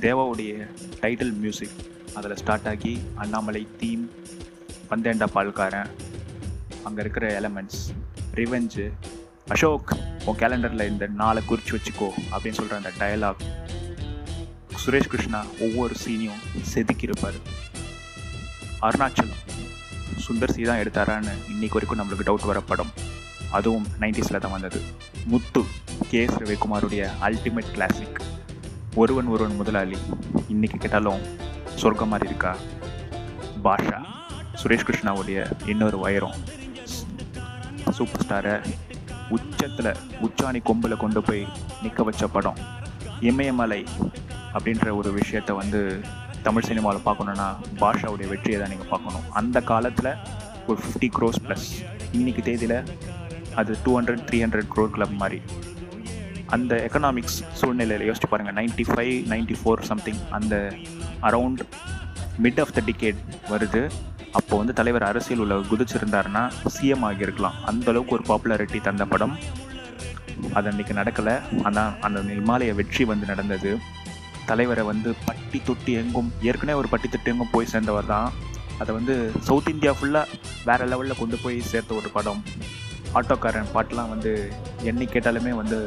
தேவாவுடைய 0.00 0.66
டைட்டில் 1.00 1.32
மியூசிக் 1.32 1.76
அதில் 2.14 2.36
ஸ்டார்ட் 2.36 2.68
ஆகி 2.68 3.00
அண்ணாமலை 3.14 3.66
தீம் 3.78 4.10
பந்தேண்டா 4.90 5.26
பால்காரன் 5.34 5.90
அங்கே 6.84 7.00
இருக்கிற 7.00 7.40
எலமெண்ட்ஸ் 7.40 7.90
ரிவெஞ்சு 8.34 8.90
அசோக் 9.48 9.96
உன் 10.24 10.36
கேலண்டரில் 10.36 10.88
இந்த 10.88 11.06
நாளை 11.06 11.44
குறித்து 11.44 11.78
வச்சுக்கோ 11.78 12.10
அப்படின்னு 12.32 12.50
சொல்கிற 12.50 12.76
அந்த 12.76 12.90
டயலாக் 12.98 13.63
சுரேஷ் 14.84 15.10
கிருஷ்ணா 15.12 15.38
ஒவ்வொரு 15.64 15.94
சீனையும் 16.04 16.40
செதுக்கியிருப்பார். 16.70 17.36
அருணாச்சலம் 18.86 19.42
சுந்தர் 20.24 20.52
சி 20.54 20.62
தான் 20.62 20.80
எடுத்தாரான்னு 20.82 21.32
இன்னைக்கு 21.52 21.76
வரைக்கும் 21.76 22.00
நம்மளுக்கு 22.00 22.26
டவுட் 22.28 22.46
வர 22.50 22.60
படம். 22.60 22.90
அதுவும் 23.50 23.86
நைன்டிஸில் 24.00 24.42
தான் 24.44 24.54
வந்தது. 24.56 24.80
முத்து 25.24 25.62
கே 26.10 26.20
எஸ் 26.24 26.36
ரவிக்குமாருடைய 26.42 27.02
அல்டிமேட் 27.20 27.72
கிளாசிக் 27.72 28.20
ஒருவன் 28.94 29.26
ஒருவன் 29.26 29.54
முதலாளி. 29.54 29.98
இன்னைக்கு 30.48 30.78
கேட்டாலும் 30.78 31.22
சொர்க்க 31.82 32.06
மாதிரி 32.06 32.28
இருக்கா? 32.28 32.56
பாஷா 33.64 33.98
சுரேஷ் 34.62 34.88
கிருஷ்ணாவுடைய 34.88 35.38
இன்னொரு 35.66 35.98
வைரம். 35.98 36.36
சூப்பர் 37.90 38.26
ஸ்டாரை 38.26 38.56
உச்சத்தில் 39.28 39.92
உச்சாணி 40.26 40.62
கொம்பில் 40.62 41.02
கொண்டு 41.04 41.22
போய் 41.22 41.46
நிற்க 41.82 42.02
வச்ச 42.02 42.26
படம். 42.26 42.60
இமயமலை 43.20 43.84
அப்படின்ற 44.54 44.96
ஒரு 45.00 45.10
விஷயத்த 45.20 45.52
வந்து 45.62 45.80
தமிழ் 46.46 46.68
சினிமாவில் 46.68 47.06
பார்க்கணுன்னா 47.06 47.48
பாஷாவுடைய 47.82 48.26
வெற்றியை 48.32 48.58
தான் 48.60 48.72
நீங்கள் 48.72 48.92
பார்க்கணும். 48.94 49.26
அந்த 49.40 49.60
காலத்தில் 49.70 50.10
ஒரு 50.66 50.78
ஃபிஃப்டி 50.82 51.08
க்ரோஸ் 51.18 51.40
ப்ளஸ் 51.44 51.68
இன்னைக்கு 52.18 52.42
தேதியில் 52.42 52.78
அது 53.60 53.72
two 53.84 53.92
hundred 53.98 54.24
three 54.28 54.38
hundred 54.44 54.70
crore 54.74 54.94
club 54.96 55.16
மாதிரி. 55.22 55.40
அந்த 56.54 56.74
எக்கனாமிக்ஸ் 56.86 57.38
சூழ்நிலையில் 57.58 58.06
யோசிச்சு 58.08 58.28
பாருங்கள் 58.30 58.56
ninety 58.58 58.84
five 58.90 59.14
ninety 59.32 59.56
four 59.60 59.82
something 59.90 60.20
அந்த 60.38 60.54
around 61.28 61.62
mid 62.44 62.60
of 62.64 62.74
the 62.76 62.82
decade 62.86 63.20
வருது. 63.52 63.82
அப்போ 64.38 64.54
வந்து 64.60 64.72
தலைவர் 64.78 65.08
அரசியல் 65.08 65.42
உள்ள 65.42 65.56
குதிச்சிருந்தாருன்னா 65.72 66.42
சிஎம் 66.74 67.04
ஆகியிருக்கலாம். 67.08 67.58
அந்த 67.70 67.86
அளவுக்கு 67.90 68.16
ஒரு 68.18 68.24
பாப்புலாரிட்டி 68.30 68.80
தந்த 68.88 69.04
படம். 69.12 69.34
அது 70.52 70.70
அன்றைக்கி 70.70 70.94
நடக்கலை. 71.00 71.34
ஆனால் 71.62 71.92
அந்த 72.00 72.20
இமாலய 72.40 72.74
வெற்றி 72.80 73.04
வந்து 73.12 73.26
நடந்தது. 73.26 73.72
தலைவரை 74.50 74.84
வந்து 74.92 75.10
பட்டி 75.26 75.60
தொட்டி 75.68 75.92
எங்கும் 76.02 76.28
ஏற்கனவே 76.48 76.78
ஒரு 76.82 76.88
பட்டி 76.92 77.08
தொட்டி 77.08 77.30
எங்கும் 77.32 77.52
போய் 77.54 77.72
சேர்ந்தவர் 77.72 78.12
தான். 78.14 78.28
அதை 78.82 78.92
வந்து 78.98 79.14
சவுத் 79.48 79.72
இந்தியா 79.72 79.92
ஃபுல்லாக 79.98 80.38
வேறு 80.68 80.88
லெவலில் 80.92 81.20
கொண்டு 81.22 81.36
போய் 81.42 81.58
சேர்த்த 81.72 82.00
ஒரு 82.00 82.08
படம். 82.16 82.42
ஆட்டோக்காரன் 83.18 83.72
பாட்டெலாம் 83.74 84.12
வந்து 84.14 84.32
என்னை 84.90 85.06
கேட்டாலுமே 85.12 85.52
வந்து 85.62 85.78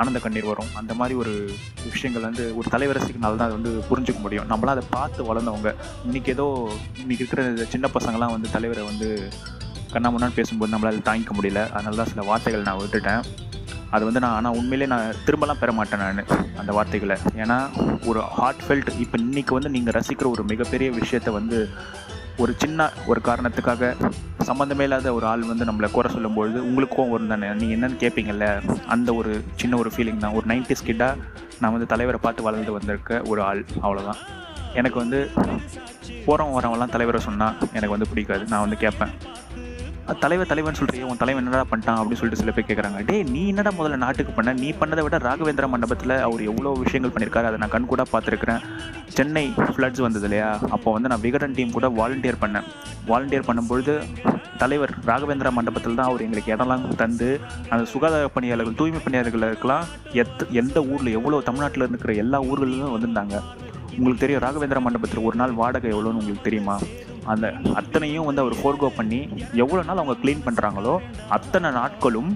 ஆனந்த 0.00 0.18
கண்ணீர் 0.24 0.48
வரும். 0.50 0.70
அந்த 0.80 0.92
மாதிரி 0.98 1.14
ஒரு 1.22 1.32
விஷயங்கள் 1.92 2.26
வந்து 2.28 2.44
ஒரு 2.58 2.68
தலைவரசிக்குனால 2.74 3.38
தான் 3.40 3.48
அதை 3.48 3.56
வந்து 3.58 3.72
புரிஞ்சுக்க 3.90 4.20
முடியும். 4.26 4.48
நம்மளாம் 4.52 4.74
அதை 4.76 4.84
பார்த்து 4.96 5.28
வளர்ந்தவங்க. 5.30 5.72
இன்றைக்கி 6.06 6.30
ஏதோ 6.36 6.46
இன்றைக்கி 7.02 7.22
இருக்கிற 7.22 7.42
சின்ன 7.74 7.88
பசங்களாம் 7.96 8.34
வந்து 8.36 8.54
தலைவரை 8.56 8.84
வந்து 8.90 9.08
கண்ணா 9.92 10.10
முன்னான்னு 10.12 10.38
பேசும்போது 10.40 10.72
நம்மளால் 10.74 11.06
தாங்கிக்க 11.10 11.34
முடியல. 11.40 11.62
அதனால 11.70 11.96
தான் 12.00 12.12
சில 12.12 12.22
வார்த்தைகள் 12.30 12.66
நான் 12.68 12.80
விட்டுட்டேன். 12.82 13.22
அது 13.90 14.04
வந்து 14.04 14.22
நான் 14.24 14.36
ஆனால் 14.36 14.56
உண்மையிலே 14.60 14.86
நான் 14.92 15.18
திரும்பலாம் 15.26 15.60
பெற 15.62 15.72
மாட்டேன் 15.72 16.02
நான் 16.04 16.24
அந்த 16.60 16.70
வார்த்தைகளை. 16.78 17.16
ஏன்னா 17.42 17.58
ஒரு 18.10 18.20
ஹார்ட் 18.38 18.64
ஃபெல்ட் 18.66 18.90
இப்போ 19.04 19.18
இன்றைக்கி 19.18 19.52
வந்து 19.58 19.74
நீங்கள் 19.76 19.96
ரசிக்கிற 19.98 20.28
ஒரு 20.34 20.44
மிகப்பெரிய 20.52 20.90
விஷயத்தை 21.00 21.32
வந்து 21.38 21.58
ஒரு 22.42 22.52
சின்ன 22.62 22.86
ஒரு 23.10 23.20
காரணத்துக்காக 23.26 23.90
சம்மந்தமே 24.48 24.84
இல்லாத 24.86 25.12
ஒரு 25.18 25.26
ஆள் 25.32 25.42
வந்து 25.50 25.68
நம்மளை 25.68 25.88
குறை 25.90 26.08
சொல்லும்பொழுது 26.14 26.58
உங்களுக்கும் 26.68 27.12
ஒரு 27.16 27.26
தானே. 27.32 27.48
நீங்கள் 27.60 27.76
என்னென்னு 27.76 28.00
கேட்பீங்கல்ல 28.02 28.46
அந்த 28.94 29.14
ஒரு 29.14 29.32
சின்ன 29.60 29.76
ஒரு 29.82 29.90
ஃபீலிங் 29.96 30.22
தான். 30.24 30.34
ஒரு 30.38 30.46
நைன்டி 30.52 30.76
ஸ்கிட்டாக 30.80 31.20
நான் 31.60 31.74
வந்து 31.76 31.90
தலைவரை 31.92 32.20
பார்த்து 32.22 32.46
வளர்ந்து 32.48 32.72
வந்திருக்க 32.78 33.20
ஒரு 33.32 33.42
ஆள். 33.50 33.62
அவ்வளோதான் 33.84 34.20
எனக்கு 34.80 34.98
வந்து 35.02 35.30
போகிறவன் 36.26 36.56
வரவெல்லாம் 36.56 36.92
தலைவரை 36.94 37.20
சொன்னால் 37.28 37.56
எனக்கு 37.76 37.94
வந்து 37.96 38.10
பிடிக்காது. 38.12 38.44
நான் 38.52 38.64
வந்து 38.64 38.76
கேட்பேன் 38.84 39.14
தலைவர் 40.22 40.48
தலைவன் 40.50 40.76
சொல்கிறீங்க 40.78 41.06
உன் 41.10 41.20
தலைவன் 41.20 41.42
என்னடா 41.42 41.66
பண்ணிட்டான் 41.70 41.98
அப்படின்னு 41.98 42.18
சொல்லிட்டு 42.20 42.40
சில 42.40 42.52
பேர் 42.54 42.66
கேட்குறாங்க 42.68 42.98
டே 43.08 43.14
நீ 43.34 43.42
என்னடா 43.52 43.70
முதல்ல 43.78 43.96
நாட்டுக்கு 44.02 44.32
பண்ண? 44.38 44.50
நீ 44.62 44.68
பண்ணதை 44.80 45.02
விட 45.04 45.16
ராகவேந்திர 45.26 45.66
மண்டபத்தில் 45.74 46.14
அவர் 46.26 46.42
எவ்வளோ 46.50 46.72
விஷயங்கள் 46.82 47.12
பண்ணியிருக்காரு. 47.14 47.48
அதை 47.50 47.58
நான் 47.62 47.72
கண் 47.74 47.88
கூட 47.92 48.02
பார்த்துருக்கிறேன். 48.12 48.60
சென்னை 49.16 49.44
ஃப்ளட்ஸ் 49.74 50.02
வந்தது 50.06 50.26
இல்லையா? 50.28 50.50
அப்போ 50.76 50.92
வந்து 50.96 51.10
நான் 51.12 51.22
விகடன் 51.24 51.56
டீம் 51.58 51.74
கூட 51.76 51.88
வாலண்டியர் 52.00 52.40
பண்ணேன். 52.42 52.68
வாலண்டியர் 53.10 53.48
பண்ணும்பொழுது 53.48 53.94
தலைவர் 54.62 54.94
ராகவேந்திர 55.10 55.50
மண்டபத்தில் 55.58 55.98
தான் 56.00 56.10
அவர் 56.10 56.24
எங்களுக்கு 56.26 56.54
இடம்லாம் 56.56 56.84
தந்து 57.02 57.28
அந்த 57.72 57.82
சுகாதார 57.94 58.28
பணியாளர்கள் 58.36 58.78
தூய்மை 58.80 59.02
பணியாளர்களுக்கெல்லாம் 59.06 59.86
எத் 60.22 60.44
எந்த 60.62 60.78
ஊரில் 60.92 61.16
எவ்வளோ 61.20 61.40
தமிழ்நாட்டில் 61.48 61.88
இருக்கிற 61.88 62.14
எல்லா 62.24 62.40
ஊர்களிலும் 62.50 62.94
வந்திருந்தாங்க. 62.96 63.36
உங்களுக்கு 63.96 64.22
தெரியும் 64.22 64.44
ராகவேந்திர 64.46 64.80
மண்டபத்தில் 64.86 65.26
ஒரு 65.30 65.36
நாள் 65.42 65.58
வாடகை 65.62 65.90
எவ்வளோன்னு 65.94 66.20
உங்களுக்கு 66.22 66.48
தெரியுமா? 66.50 66.78
அந்த 67.32 67.46
அத்தனையும் 67.80 68.26
வந்து 68.28 68.42
அவர் 68.44 68.56
ஃபோர்கோ 68.60 68.88
பண்ணி 68.98 69.20
எவ்வளோ 69.62 69.82
நாள் 69.88 70.00
அவங்க 70.02 70.16
க்ளீன் 70.22 70.44
பண்ணுறாங்களோ 70.46 70.94
அத்தனை 71.36 71.68
நாட்களும் 71.78 72.30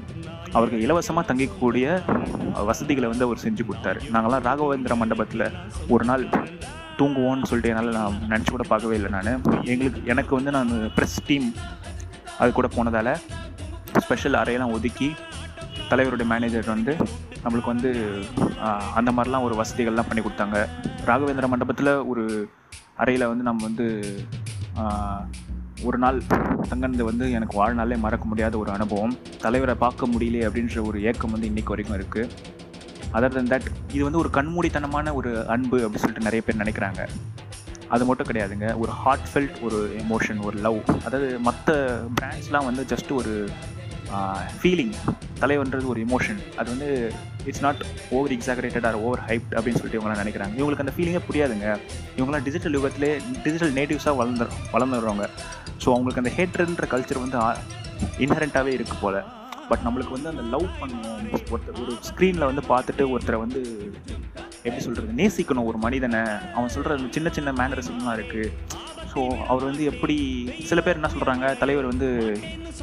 அவருக்கு 0.56 0.84
இலவசமாக 0.84 1.24
தங்கிக்கக்கூடிய 1.30 1.86
வசதிகளை 2.70 3.08
வந்து 3.12 3.26
அவர் 3.26 3.42
செஞ்சு 3.44 3.62
கொடுத்தாரு. 3.68 4.00
நாங்கள்லாம் 4.14 4.46
ராகவேந்திர 4.48 4.94
மண்டபத்தில் 5.02 5.44
ஒரு 5.94 6.04
நாள் 6.10 6.24
தூங்குவோன்னு 7.00 7.48
சொல்லிட்டு 7.48 7.72
என்னால் 7.72 7.96
நான் 7.98 8.20
நினச்சி 8.30 8.50
கூட 8.52 8.64
பார்க்கவே 8.70 8.94
இல்லை 8.98 9.10
நான். 9.16 9.32
எங்களுக்கு 9.72 10.00
எனக்கு 10.12 10.32
வந்து 10.38 10.54
நான் 10.58 10.72
ப்ரெஸ் 10.96 11.18
டீம் 11.28 11.48
அது 12.42 12.50
கூட 12.58 12.68
போனதால் 12.76 13.12
ஸ்பெஷல் 14.04 14.40
அறையெல்லாம் 14.42 14.74
ஒதுக்கி 14.76 15.08
தலைவருடைய 15.90 16.26
மேனேஜர் 16.32 16.74
வந்து 16.74 16.92
நம்மளுக்கு 17.44 17.72
வந்து 17.74 17.90
அந்த 18.98 19.10
மாதிரிலாம் 19.16 19.46
ஒரு 19.48 19.54
வசதிகள்லாம் 19.60 20.08
பண்ணி 20.08 20.22
கொடுத்தாங்க. 20.24 20.58
ராகவேந்திர 21.10 21.48
மண்டபத்தில் 21.52 21.92
ஒரு 22.12 22.24
அறையில் 23.02 23.30
வந்து 23.30 23.44
நம்ம 23.48 23.64
வந்து 23.68 23.86
ஒரு 25.88 25.98
நாள் 26.02 26.16
தங்கினது 26.70 27.04
வந்து 27.08 27.24
எனக்கு 27.38 27.54
வாழ்நாளே 27.58 27.96
மறக்க 28.04 28.24
முடியாத 28.30 28.54
ஒரு 28.58 28.70
அனுபவம். 28.76 29.14
தலைவரை 29.44 29.74
பார்க்க 29.84 30.08
முடியலையே 30.12 30.46
அப்படின்ற 30.48 30.86
ஒரு 30.86 30.98
ஏக்கம் 31.10 31.34
வந்து 31.34 31.50
இன்னைக்கு 31.50 31.74
வரைக்கும் 31.74 31.98
இருக்குது 31.98 32.30
அதர் 33.16 33.34
தன் 33.36 33.50
தட் 33.52 33.68
இது 33.92 34.02
வந்து 34.06 34.22
ஒரு 34.22 34.30
கண்மூடித்தனமான 34.38 35.14
ஒரு 35.20 35.30
அன்பு 35.54 35.76
அப்படின்னு 35.84 36.02
சொல்லிட்டு 36.04 36.26
நிறைய 36.28 36.42
பேர் 36.46 36.60
நினைக்கிறாங்க. 36.62 37.02
அது 37.94 38.04
மட்டும் 38.04 38.28
கிடையாதுங்க. 38.30 38.66
ஒரு 38.82 38.92
ஹார்ட் 39.02 39.28
ஃபெல்ட் 39.30 39.58
ஒரு 39.66 39.78
எமோஷன் 40.02 40.40
ஒரு 40.48 40.56
லவ் 40.66 40.80
அதாவது 41.06 41.28
மற்ற 41.48 41.76
பிராண்ட்ஸ்லாம் 42.18 42.68
வந்து 42.70 42.82
ஜஸ்ட் 42.92 43.12
ஒரு 43.20 43.34
ஃபீலிங் 44.60 44.94
தலைவன்றது 45.42 45.86
ஒரு 45.92 46.00
எமோஷன் 46.06 46.40
அது 46.60 46.68
வந்து 46.74 46.88
it's 47.48 47.64
not 47.66 47.82
over 48.16 48.34
exaggerated 48.36 48.86
or 48.88 48.98
over 49.06 49.22
hyped 49.28 49.54
அப்படின்னு 49.56 49.80
சொல்லிட்டு 49.80 49.98
இவங்களாம் 49.98 50.22
நினைக்கிறாங்க. 50.22 50.54
இவங்களுக்கு 50.60 50.84
அந்த 50.84 50.94
ஃபீலிங்கே 50.96 51.22
புரியாதுங்க. 51.28 51.66
இவங்களாம் 52.18 52.46
டிஜிட்டல் 52.48 52.76
யுகத்திலே 52.78 53.10
டிஜிட்டல் 53.46 53.74
நேட்டிவ்ஸாக 53.78 54.16
வளர்ந்து 54.20 54.46
வளர்ந்துடுறவங்க 54.74 55.26
ஸோ 55.82 55.88
அவங்களுக்கு 55.94 56.22
அந்த 56.22 56.32
ஹேட்ரன்ற 56.38 56.86
கல்ச்சர் 56.94 57.24
வந்து 57.24 57.38
இன்ஹரண்ட்டாகவே 58.24 58.72
இருக்குது 58.78 59.02
போல். 59.04 59.20
பட் 59.70 59.82
நம்மளுக்கு 59.86 60.14
வந்து 60.16 60.30
அந்த 60.32 60.42
லவ் 60.52 60.66
பண்ணணும். 60.80 61.32
ஒருத்தர் 61.54 61.80
ஒரு 61.84 61.94
ஸ்க்ரீனில் 62.10 62.48
வந்து 62.50 62.62
பார்த்துட்டு 62.72 63.04
ஒருத்தரை 63.14 63.38
வந்து 63.44 63.60
எப்படி 64.66 64.82
சொல்கிறது 64.84 65.18
நேசிக்கணும். 65.22 65.68
ஒரு 65.70 65.78
மனிதனை. 65.86 66.22
அவன் 66.56 66.72
சொல்கிற 66.76 66.96
அந்த 66.98 67.10
சின்ன 67.16 67.28
சின்ன 67.38 67.52
மேனரிசம்லாம் 67.60 68.16
இருக்குது 68.18 68.46
ஸோ 69.12 69.20
அவர் 69.48 69.64
வந்து 69.64 69.84
எப்படி 69.84 70.16
சில 70.64 70.80
பேர் 70.80 70.98
என்ன 71.00 71.10
சொல்கிறாங்க 71.14 71.46
தலைவர் 71.58 71.86
வந்து 71.86 72.08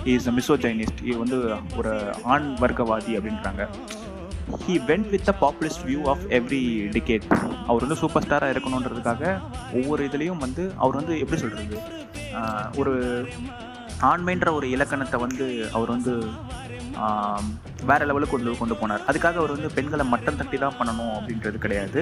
இஸ் 0.05 0.29
மிசோஜைனிஸ்ட் 0.29 1.01
இவர் 1.03 1.23
வந்து 1.23 1.39
ஒரு 1.77 1.93
ஆண் 2.33 2.47
வர்க்கவாதி 2.63 3.11
அப்படின்றாங்க. 3.17 3.63
He 4.63 4.73
went 4.87 5.09
with 5.13 5.29
a 5.29 5.35
populist 5.41 5.85
view 5.87 6.01
of 6.05 6.23
every 6.39 6.63
decade 6.91 7.27
அவர் 7.67 7.83
வந்து 7.85 7.99
சூப்பர் 8.01 8.25
ஸ்டாராக 8.25 8.53
இருக்கணுன்றதுக்காக 8.53 9.23
ஒவ்வொரு 9.73 10.01
இதுலேயும் 10.09 10.43
வந்து 10.45 10.63
அவர் 10.77 10.95
வந்து 10.95 11.15
எப்படி 11.19 11.39
சொல்கிறது 11.41 11.77
ஒரு 12.77 12.93
ஆண்மைன்ற 14.03 14.49
ஒரு 14.53 14.67
இலக்கணத்தை 14.69 15.19
வந்து 15.19 15.45
அவர் 15.71 15.89
வந்து 15.89 16.13
வேற 17.89 18.01
லெவலுக்கு 18.09 18.33
கொண்டு 18.33 18.51
கொண்டு 18.59 18.75
போனார். 18.81 19.03
அதுக்காக 19.09 19.39
அவர் 19.41 19.53
வந்து 19.55 19.69
பெண்களை 19.77 20.05
மட்டம் 20.13 20.37
தட்டி 20.39 20.57
தான் 20.63 20.77
பண்ணணும் 20.79 21.13
அப்படின்றது 21.17 21.57
கிடையாது. 21.65 22.01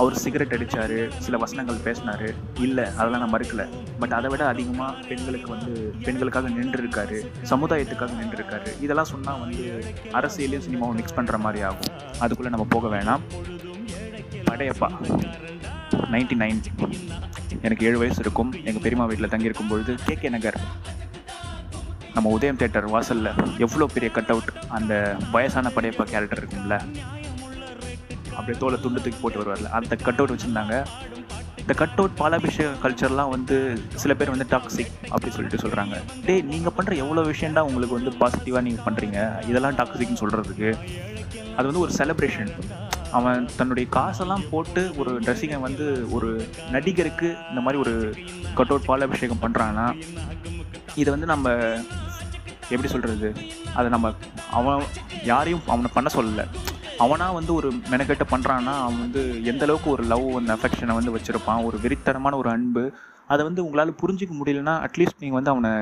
அவர் 0.00 0.20
சிகரெட் 0.22 0.54
அடித்தார் 0.56 0.94
சில 1.24 1.36
வசனங்கள் 1.42 1.82
பேசினாரு. 1.86 2.28
இல்லை 2.66 2.84
அதெல்லாம் 2.98 3.22
நான் 3.22 3.34
மறுக்கலை. 3.34 3.66
பட் 4.02 4.14
அதை 4.18 4.28
விட 4.32 4.42
அதிகமாக 4.52 5.06
பெண்களுக்கு 5.08 5.48
வந்து 5.54 5.72
பெண்களுக்காக 6.06 6.52
நின்றுருக்காரு 6.58 7.18
சமுதாயத்துக்காக 7.52 8.12
நின்றுருக்காரு. 8.20 8.70
இதெல்லாம் 8.86 9.10
சொன்னால் 9.14 9.42
வந்து 9.44 9.64
அரசியலையும் 10.20 10.66
சினிமாவும் 10.68 10.98
மிக்ஸ் 11.00 11.18
பண்ணுற 11.18 11.38
மாதிரி 11.46 11.62
ஆகும். 11.70 11.92
அதுக்குள்ளே 12.26 12.52
நம்ம 12.56 12.68
போக 12.76 12.88
வேணாம். 12.96 13.24
படையப்பா 14.50 14.90
நைன்டி 16.14 16.36
நைன் 16.44 16.62
எனக்கு 17.66 17.86
ஏழு 17.88 17.98
வயசு 18.00 18.20
இருக்கும். 18.24 18.50
எங்கள் 18.68 18.82
பெரியம்மா 18.84 19.06
வீட்டில் 19.10 19.32
தங்கியிருக்கும் 19.32 19.70
பொழுது 19.72 19.92
கே 20.06 20.14
கே 20.22 20.28
நகர் 20.36 20.58
நம்ம 22.14 22.30
உதயம் 22.30 22.56
தேட்டர் 22.56 22.86
வாசலில் 22.86 23.30
எவ்வளோ 23.58 23.86
பெரிய 23.86 24.10
கட் 24.10 24.30
அவுட் 24.30 24.50
அந்த 24.68 24.92
வயசான 25.32 25.70
படையப்பா 25.76 26.04
கேரக்டர் 26.04 26.40
இருக்கும்ல 26.42 26.76
அப்படியே 28.36 28.58
தோலை 28.58 28.80
துண்டு 28.80 29.02
தூக்கி 29.02 29.18
போட்டு 29.20 29.40
வருவார்ல 29.40 29.70
அந்த 29.70 29.96
கட் 29.96 30.20
அவுட் 30.20 30.32
வச்சுருந்தாங்க. 30.32 30.74
இந்த 31.58 31.74
கட் 31.74 31.98
அவுட் 31.98 32.14
பாலாபிஷேக 32.16 32.76
கல்ச்சர்லாம் 32.82 33.28
வந்து 33.28 33.56
சில 33.94 34.14
பேர் 34.14 34.30
வந்து 34.30 34.46
டாக்ஸிக் 34.50 34.92
அப்படி 35.08 35.30
சொல்லிட்டு 35.30 35.62
சொல்கிறாங்க 35.64 35.96
டே 36.26 36.40
நீங்கள் 36.42 36.74
பண்ணுற 36.76 36.96
எவ்வளோ 36.96 37.22
விஷயம்டா 37.22 37.60
உங்களுக்கு 37.60 37.98
வந்து 37.98 38.12
பாசிட்டிவாக 38.20 38.62
நீங்கள் 38.62 38.86
பண்ணுறீங்க 38.86 39.18
இதெல்லாம் 39.48 39.76
டாக்ஸிக்னு 39.76 40.20
சொல்கிறதுக்கு 40.22 40.70
அது 41.56 41.66
வந்து 41.66 41.78
ஒரு 41.78 41.92
செலப்ரேஷன் 41.98 42.50
அவன் 43.12 43.46
தன்னுடைய 43.56 43.88
காசெல்லாம் 43.88 44.48
போட்டு 44.50 44.94
ஒரு 44.98 45.20
ட்ரெஸ்ஸிங்கை 45.20 45.60
வந்து 45.60 46.08
ஒரு 46.12 46.28
நடிகருக்கு 46.70 47.36
இந்த 47.50 47.60
மாதிரி 47.60 47.80
ஒரு 47.80 47.94
கட் 48.54 48.66
அவுட் 48.66 48.86
பாலாபிஷேகம் 48.86 49.42
பண்ணுறான்னா 49.42 49.86
இதை 50.94 51.10
வந்து 51.10 51.26
நம்ம 51.26 51.48
எப்படி 52.70 52.88
சொல்கிறது 52.88 53.28
அதை 53.74 53.90
நம்ம 53.90 54.12
அவன் 54.50 54.82
யாரையும் 55.24 55.62
அவனை 55.66 55.90
பண்ண 55.94 56.10
சொல்லலை. 56.14 56.44
அவனாக 56.98 57.32
வந்து 57.32 57.54
ஒரு 57.54 57.72
மெனக்கெட்டு 57.90 58.24
பண்ணுறான்னா 58.30 58.74
அவன் 58.80 59.00
வந்து 59.00 59.42
எந்த 59.44 59.64
அளவுக்கு 59.64 59.90
ஒரு 59.90 60.02
லவ் 60.02 60.36
அந்த 60.36 60.56
அஃபெக்ஷனை 60.56 60.94
வந்து 60.94 61.14
வச்சுருப்பான் 61.16 61.64
ஒரு 61.64 61.78
வெறித்தனமான 61.78 62.36
ஒரு 62.36 62.50
அன்பு 62.50 62.84
அதை 63.26 63.44
வந்து 63.44 63.64
உங்களால் 63.64 63.98
புரிஞ்சிக்க 64.02 64.34
முடியலன்னா 64.40 64.74
அட்லீஸ்ட் 64.86 65.20
நீங்கள் 65.20 65.38
வந்து 65.42 65.50
அவனை 65.50 65.72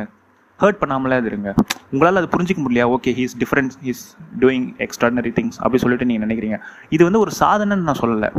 ஹர்ட் 0.62 0.78
பண்ணாமலே 0.82 1.16
அது 1.20 1.28
இருங்க. 1.30 1.50
உங்களால் 1.92 2.20
அது 2.20 2.28
புரிஞ்சிக்க 2.34 2.60
முடியலையா? 2.64 2.86
Okay 2.94 3.10
he's 3.18 3.34
different 3.42 3.74
he's 3.86 4.02
doing 4.42 4.66
extraordinary 4.84 5.32
things 5.38 5.58
அப்படி 5.62 5.80
சொல்லிட்டு 5.84 6.08
நீங்கள் 6.10 6.26
நினைக்கிறீங்க. 6.26 6.58
இது 6.96 7.02
வந்து 7.08 7.20
ஒரு 7.24 7.32
சாதனைன்னு 7.40 7.86
நான் 7.88 8.00
சொல்லலை. 8.02 8.30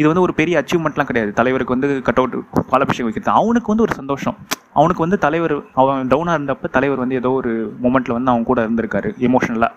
இது 0.00 0.06
வந்து 0.10 0.24
ஒரு 0.24 0.32
பெரிய 0.40 0.54
அச்சீவ்மெண்ட்லாம் 0.60 1.08
கிடையாது. 1.10 1.30
தலைவருக்கு 1.38 1.74
வந்து 1.76 1.88
கட் 2.08 2.20
அவுட் 2.20 2.36
பாலபிஷேகம் 2.72 3.08
வைக்கிறது. 3.08 3.32
அவனுக்கு 3.40 3.72
வந்து 3.72 3.84
ஒரு 3.86 3.94
சந்தோஷம். 4.00 4.36
அவனுக்கு 4.78 5.04
வந்து 5.04 5.18
தலைவர் 5.24 5.56
அவன் 5.80 6.10
டவுனாக 6.12 6.36
இருந்தப்ப 6.38 6.68
தலைவர் 6.76 7.02
வந்து 7.02 7.18
ஏதோ 7.20 7.30
ஒரு 7.40 7.52
மூமெண்ட்டில் 7.84 8.16
வந்து 8.16 8.32
அவன் 8.32 8.48
கூட 8.50 8.58
இருந்திருக்காரு 8.66 9.10
எமோஷனலாக 9.28 9.74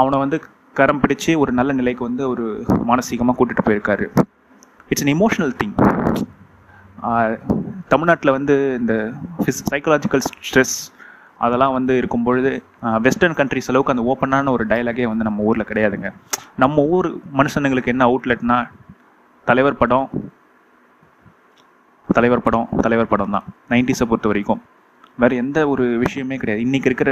அவனை 0.00 0.16
வந்து 0.24 0.38
கரம் 0.78 1.00
பிடிச்சி 1.02 1.32
ஒரு 1.42 1.50
நல்ல 1.58 1.72
நிலைக்கு 1.80 2.02
வந்து 2.08 2.22
ஒரு 2.32 2.44
மானசீகமாக 2.90 3.36
கூட்டிகிட்டு 3.38 3.66
போயிருக்காரு. 3.68 4.06
இட்ஸ் 4.90 5.04
அன் 5.04 5.12
எமோஷனல் 5.16 5.54
திங் 5.60 5.74
தமிழ்நாட்டில் 7.92 8.36
வந்து 8.36 8.54
இந்த 8.80 8.94
சைக்கலாஜிக்கல் 9.70 10.24
ஸ்ட்ரெஸ் 10.48 10.76
அதெல்லாம் 11.44 11.74
வந்து 11.76 11.92
இருக்கும் 12.00 12.26
பொழுது 12.26 12.50
வெஸ்டர்ன் 13.06 13.36
கண்ட்ரிஸ் 13.38 13.68
அளவுக்கு 13.70 13.94
அந்த 13.94 14.04
ஓப்பனான 14.10 14.52
ஒரு 14.56 14.64
டயலாகே 14.70 15.06
வந்து 15.12 15.26
நம்ம 15.28 15.42
ஊரில் 15.48 15.68
கிடையாதுங்க. 15.70 16.10
நம்ம 16.62 16.84
ஊர் 16.96 17.08
மனுஷனுங்களுக்கு 17.40 17.92
என்ன 17.94 18.06
அவுட்லெட்னா 18.10 18.58
தலைவர் 19.50 19.80
படம் 19.82 20.08
தலைவர் 22.08 22.44
படம் 22.46 22.68
தலைவர் 22.84 23.12
படம் 23.12 23.34
தான். 23.36 23.46
நைன்டிஸை 23.72 24.06
பொறுத்த 24.10 24.28
வரைக்கும் 24.32 24.62
வேறு 25.22 25.34
எந்த 25.42 25.58
ஒரு 25.72 25.84
விஷயமே 26.02 26.36
கிடையாது. 26.42 26.62
இன்றைக்கி 26.66 26.88
இருக்கிற 26.90 27.10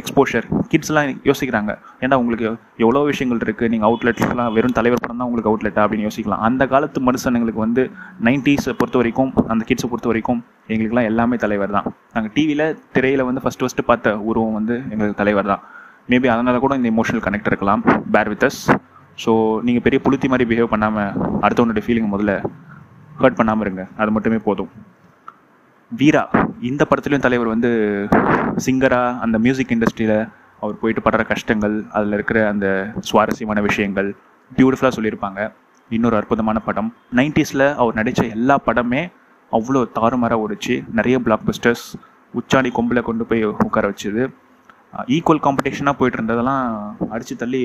எக்ஸ்போஷர் 0.00 0.46
கிட்ஸ்லாம் 0.70 1.10
யோசிக்கிறாங்க. 1.28 1.72
ஏன்னா 2.04 2.16
உங்களுக்கு 2.22 2.48
எவ்வளோ 2.84 3.02
விஷயங்கள் 3.10 3.42
இருக்குது 3.46 3.70
நீங்கள் 3.72 3.88
அவுட்லெட்லாம் 3.88 4.50
வெறும் 4.56 4.76
தலைவர் 4.78 5.02
படம் 5.02 5.20
தான் 5.20 5.28
உங்களுக்கு 5.28 5.50
அவுட்லெட்டா 5.50 5.82
அப்படின்னு 5.84 6.06
யோசிக்கலாம். 6.08 6.42
அந்த 6.48 6.62
காலத்து 6.72 7.00
மனுஷனுங்களுக்கு 7.08 7.62
வந்து 7.66 7.84
நைன்டிஸை 8.28 8.74
பொறுத்த 8.80 8.98
வரைக்கும் 9.02 9.30
அந்த 9.54 9.62
கிட்ஸை 9.70 9.88
பொறுத்த 9.92 10.10
வரைக்கும் 10.12 10.40
எங்களுக்குலாம் 10.72 11.08
எல்லாமே 11.10 11.38
தலைவர் 11.44 11.74
தான். 11.76 11.88
நாங்கள் 12.16 12.34
டிவியில் 12.36 12.66
திரையில் 12.96 13.26
வந்து 13.28 13.42
ஃபஸ்ட்டு 13.44 13.64
ஃபஸ்ட்டு 13.66 13.86
பார்த்த 13.90 14.16
உருவம் 14.30 14.58
வந்து 14.58 14.76
எங்களுக்கு 14.92 15.20
தலைவர் 15.22 15.50
தான். 15.52 15.62
மேபி 16.12 16.28
அதனால் 16.34 16.62
கூட 16.66 16.74
இந்த 16.80 16.90
இமோஷனல் 16.94 17.24
கனெக்ட் 17.28 17.50
இருக்கலாம். 17.52 17.82
பேர் 18.16 18.32
வித் 18.34 18.46
அஸ் 18.50 18.62
ஸோ 19.24 19.32
நீங்கள் 19.68 19.84
பெரிய 19.86 20.00
புளுத்தி 20.06 20.26
மாதிரி 20.32 20.46
பிஹேவ் 20.50 20.72
பண்ணாமல் 20.74 21.10
அடுத்தவனுடைய 21.44 21.84
ஃபீலிங் 21.86 22.12
முதல்ல 22.14 22.34
ஹர்ட் 23.22 23.40
பண்ணாமல் 23.40 23.64
இருங்க. 23.66 23.84
அது 24.00 24.10
மட்டுமே 24.16 24.38
போதும். 24.48 24.70
வீரா 25.90 26.22
இந்த 26.60 26.82
படத்துலையும் 26.88 27.24
தலைவர் 27.26 27.50
வந்து 27.52 27.68
சிங்கராக 28.64 29.18
அந்த 29.24 29.36
மியூசிக் 29.44 29.72
இண்டஸ்ட்ரியில் 29.74 30.18
அவர் 30.60 30.80
போயிட்டு 30.80 31.02
படுற 31.04 31.22
கஷ்டங்கள் 31.30 31.76
அதில் 31.96 32.12
இருக்கிற 32.12 32.38
அந்த 32.48 32.66
சுவாரஸ்யமான 33.08 33.60
விஷயங்கள் 33.68 34.08
பியூட்டிஃபுல்லாக 34.50 34.92
சொல்லியிருப்பாங்க. 34.96 35.40
இன்னொரு 35.90 36.16
அற்புதமான 36.16 36.58
படம். 36.66 36.90
நைன்டிஸில் 37.18 37.66
அவர் 37.74 37.98
நடித்த 38.00 38.24
எல்லா 38.36 38.56
படமே 38.66 39.02
அவ்வளோ 39.52 39.82
தாறுமாறாக 39.98 40.42
ஓடிச்சு. 40.44 40.76
நிறைய 40.98 41.18
பிளாக் 41.26 41.46
பஸ்டர்ஸ் 41.48 41.86
உச்சாணி 42.34 42.72
கொம்பில் 42.78 43.06
கொண்டு 43.08 43.24
போய் 43.24 43.44
உட்கார 43.44 43.94
வச்சுது. 43.94 44.24
ஈக்குவல் 45.14 45.44
காம்படிஷனாக 45.46 45.96
போயிட்டு 45.98 46.18
இருந்ததெல்லாம் 46.18 46.66
அடித்து 47.14 47.34
தள்ளி 47.36 47.62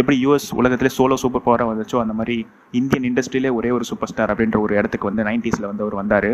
எப்படி 0.00 0.16
யூஎஸ் 0.26 0.48
உலகத்திலே 0.60 0.90
சோலோ 0.98 1.16
சூப்பர் 1.22 1.44
பவராக 1.46 1.68
வந்துச்சோ 1.70 1.98
அந்த 2.00 2.14
மாதிரி 2.18 2.36
இந்தியன் 2.80 3.06
இண்டஸ்ட்ரியிலே 3.10 3.52
ஒரே 3.58 3.70
ஒரு 3.70 3.84
சூப்பர் 3.90 4.10
ஸ்டார் 4.10 4.32
அப்படின்ற 4.34 4.58
ஒரு 4.58 4.74
இடத்துக்கு 4.76 5.10
வந்து 5.10 5.24
நைன்டிஸில் 5.30 5.70
வந்து 5.70 5.84
அவர் 5.86 6.00
வந்தார். 6.02 6.30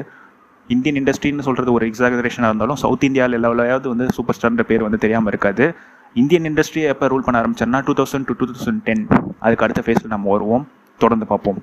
இந்தியன் 0.69 1.05
இண்டஸ்ட்ரின்னு 1.05 1.47
சொல்கிறது 1.47 1.73
ஒரு 1.73 1.87
எக்ஸாகரேஷனாக 1.89 2.51
இருந்தாலும் 2.51 2.81
சவுத் 2.83 3.05
இந்தியாவில் 3.05 3.43
லெவலையாவது 3.45 3.89
வந்து 3.89 4.07
சூப்பர் 4.17 4.37
ஸ்டார்ன்ற 4.39 4.65
பேர் 4.71 4.87
வந்து 4.87 5.03
தெரியாமல் 5.05 5.33
இருக்காது. 5.33 5.75
இந்தியன் 6.15 6.47
இண்டஸ்ட்ரியை 6.51 6.89
எப்போ 6.95 7.07
ரூல் 7.09 7.27
பண்ண 7.27 7.37
ஆரம்பிச்சேன்னா 7.43 7.81
two 7.89 7.95
thousand 8.01 8.27
to 8.31 8.35
two 8.41 8.47
thousand 8.53 8.83
ten 8.89 9.05
அதுக்கு 9.41 9.65
அடுத்த 9.65 9.83
ஃபேஸில் 9.87 10.13
நம்ம 10.15 10.31
வருவோம். 10.31 10.67
தொடர்ந்து 10.99 11.27
பார்ப்போம். 11.27 11.61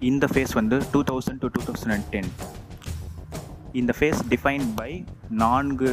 இந்த 0.00 0.26
ஃபேஸ் 0.32 0.52
வந்து 0.54 0.76
two 0.92 1.02
thousand 1.10 1.40
to 1.40 1.48
two 1.54 1.60
thousand 1.68 1.94
and 1.96 2.08
ten 2.10 2.30
இந்த 3.80 3.92
ஃபேஸ் 3.96 4.20
டிஃபைன்ட் 4.32 4.68
பை 4.78 4.90
நான்கு 5.42 5.90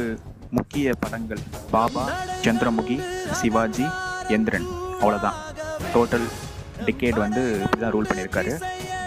முக்கிய 0.56 0.92
படங்கள். 1.02 1.42
பாபா 1.74 2.04
சந்திரமுகி 2.44 2.96
சிவாஜி 3.38 3.86
எந்திரன். 4.36 4.68
அவ்வளோதான் 5.00 5.38
டோட்டல் 5.94 6.26
டிக்கேட் 6.86 7.18
வந்து 7.24 7.42
இப்படி 7.64 7.80
தான் 7.82 7.94
ரூல் 7.96 8.08
பண்ணியிருக்காரு. 8.10 8.52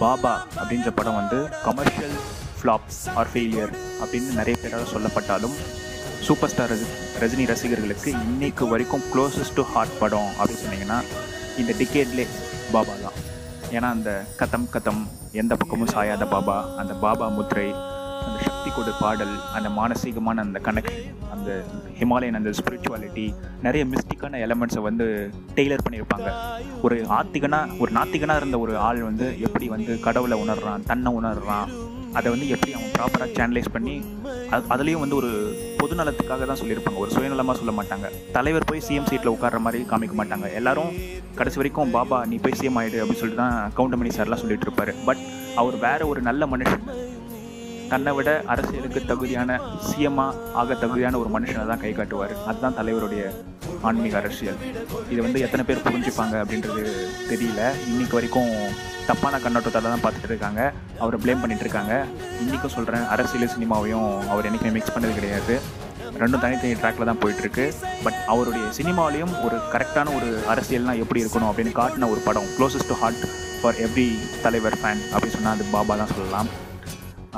பாபா 0.03 0.33
அப்படின்ற 0.59 0.91
படம் 0.99 1.17
வந்து 1.21 1.39
கமர்ஷியல் 1.67 2.15
ஃப்ளாப்ஸ் 2.59 3.01
ஆர் 3.19 3.31
ஃபெயிலியர் 3.31 3.73
அப்படின்னு 4.01 4.37
நிறைய 4.39 4.55
பேரால் 4.63 4.91
சொல்லப்பட்டாலும் 4.93 5.55
சூப்பர் 6.27 6.51
ஸ்டார் 6.53 6.75
ரஜினி 7.23 7.45
ரசிகர்களுக்கு 7.53 8.09
இன்னைக்கு 8.27 8.65
வரைக்கும் 8.73 9.05
க்ளோசஸ்ட் 9.11 9.57
டு 9.59 9.65
ஹார்ட் 9.73 9.99
படம் 10.03 10.31
அப்படின்னு 10.39 10.63
சொன்னீங்கன்னா 10.63 10.99
இந்த 11.61 11.71
டிக்கேட்லே 11.81 12.25
பாபா 12.75 12.95
தான். 13.03 13.17
ஏன்னா 13.75 13.87
அந்த 13.97 14.11
கதம் 14.41 14.69
கதம் 14.75 15.03
எந்த 15.41 15.53
பக்கமும் 15.61 15.93
சாயாத 15.95 16.25
பாபா 16.35 16.57
அந்த 16.81 16.93
பாபா 17.05 17.25
முத்ரை 17.37 17.69
அந்த 18.25 18.37
சக்தி 18.47 18.69
கொடு 18.75 18.91
பாடல் 19.01 19.35
அந்த 19.57 19.69
மானசீகமான 19.79 20.43
அந்த 20.47 20.59
கனெக்ஷன் 20.67 21.05
அந்த 21.35 21.49
ஹிமாலயன் 21.99 22.39
அந்த 22.39 22.51
ஸ்பிரிச்சுவாலிட்டி 22.59 23.25
நிறைய 23.65 23.83
மிஸ்டிக்கான 23.91 24.39
எலமெண்ட்ஸை 24.45 24.81
வந்து 24.87 25.05
டெய்லர் 25.57 25.85
பண்ணியிருப்பாங்க. 25.85 26.29
ஒரு 26.87 26.97
ஆத்திகனா 27.19 27.59
ஒரு 27.83 27.91
நாத்திகனாக 27.99 28.41
இருந்த 28.41 28.59
ஒரு 28.65 28.73
ஆள் 28.87 29.01
வந்து 29.09 29.27
எப்படி 29.47 29.67
வந்து 29.75 29.93
கடவுளை 30.07 30.37
உணர்றான் 30.45 30.87
தன்னை 30.91 31.11
உணர்றான் 31.19 31.69
அதை 32.17 32.27
வந்து 32.33 32.47
எப்படி 32.55 32.71
அவன் 32.75 32.93
ப்ராப்பராக 32.97 33.35
சேனலைஸ் 33.37 33.73
பண்ணி 33.73 33.95
அதுலேயும் 34.73 35.03
வந்து 35.03 35.17
ஒரு 35.21 35.29
பொதுநலத்துக்காக 35.79 36.45
தான் 36.49 36.59
சொல்லியிருப்பாங்க. 36.61 36.99
ஒரு 37.03 37.11
சுயநலமாக 37.15 37.55
சொல்ல 37.59 37.71
மாட்டாங்க. 37.79 38.07
தலைவர் 38.35 38.67
போய் 38.69 38.83
சிஎம் 38.87 39.09
சீட்டில் 39.09 39.33
உட்கார்ற 39.33 39.59
மாதிரி 39.65 39.79
காமிக்க 39.91 40.15
மாட்டாங்க. 40.19 40.47
எல்லாரும் 40.59 40.91
கடைசி 41.39 41.59
வரைக்கும் 41.61 41.93
பாபா 41.97 42.19
நீ 42.31 42.37
போய் 42.45 42.57
சிஎம் 42.59 42.79
ஆயிடு 42.81 43.01
அப்படின்னு 43.01 43.21
சொல்லிட்டு 43.23 43.43
தான் 43.43 43.57
கவுண்டமணி 43.79 44.13
சார்லாம் 44.17 44.43
சொல்லிட்டு 44.43 44.67
இருப்பாரு. 44.67 44.93
பட் 45.09 45.21
அவர் 45.63 45.77
வேற 45.85 46.07
ஒரு 46.11 46.21
நல்ல 46.29 46.45
மனுஷன். 46.53 46.83
தன்னை 47.91 48.11
விட 48.15 48.29
அரசியலுக்கு 48.53 48.99
தகுதியான 49.09 49.59
சிஎம்மா 49.87 50.25
ஆக 50.61 50.75
தகுதியான 50.81 51.17
ஒரு 51.21 51.29
மனுஷனை 51.35 51.63
தான் 51.69 51.81
கை 51.83 51.91
காட்டுவார். 51.99 52.33
அதுதான் 52.49 52.75
தலைவருடைய 52.79 53.23
ஆன்மீக 53.87 54.15
அரசியல். 54.21 54.59
இது 55.11 55.19
வந்து 55.25 55.39
எத்தனை 55.45 55.63
பேர் 55.69 55.83
புரிஞ்சுப்பாங்க 55.85 56.35
அப்படின்றது 56.43 56.83
தெரியல. 57.31 57.61
இன்னைக்கு 57.91 58.17
வரைக்கும் 58.17 58.51
தப்பான 59.09 59.39
கண்ணோட்டத்தால் 59.45 59.89
தான் 59.93 60.03
பார்த்துட்டு 60.05 60.31
இருக்காங்க. 60.31 60.61
அவரை 61.03 61.17
ப்ளேம் 61.23 61.41
பண்ணிட்டு 61.43 61.65
இருக்காங்க. 61.67 61.93
இன்றைக்கும் 62.43 62.75
சொல்கிறேன் 62.77 63.05
அரசியல் 63.15 63.53
சினிமாவையும் 63.55 64.09
அவர் 64.31 64.47
என்றைக்குமே 64.49 64.75
மிக்ஸ் 64.77 64.95
பண்ணது 64.95 65.17
கிடையாது. 65.19 65.55
ரெண்டும் 66.21 66.43
தனித்தனி 66.43 66.75
ட்ராக்ல 66.83 67.09
தான் 67.09 67.21
போயிட்டுருக்கு. 67.23 67.65
பட் 68.05 68.19
அவருடைய 68.33 68.67
சினிமாவிலையும் 68.77 69.33
ஒரு 69.47 69.57
கரெக்டான 69.73 70.13
ஒரு 70.19 70.29
அரசியல்னால் 70.53 71.01
எப்படி 71.05 71.23
இருக்கணும் 71.23 71.51
அப்படின்னு 71.51 71.73
காட்டின 71.81 72.09
ஒரு 72.13 72.23
படம் 72.29 72.49
closest 72.57 72.91
to 72.93 72.97
heart 73.01 73.25
for 73.59 73.79
every 73.87 74.09
தலைவர் 74.45 74.79
ஃபேன் 74.81 75.03
அப்படின்னு 75.13 75.37
சொன்னால் 75.37 75.57
அது 75.57 75.73
பாபா 75.75 75.95
தான் 76.01 76.15
சொல்லலாம். 76.15 76.49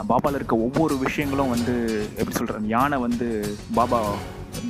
பாபாவில் 0.09 0.37
இருக்க 0.39 0.55
ஒவ்வொரு 0.65 0.95
விஷயங்களும் 1.05 1.53
வந்து 1.55 1.73
எப்படி 2.19 2.35
சொல்கிறது 2.37 2.73
யானை 2.75 2.97
வந்து 3.05 3.27
பாபா 3.77 3.99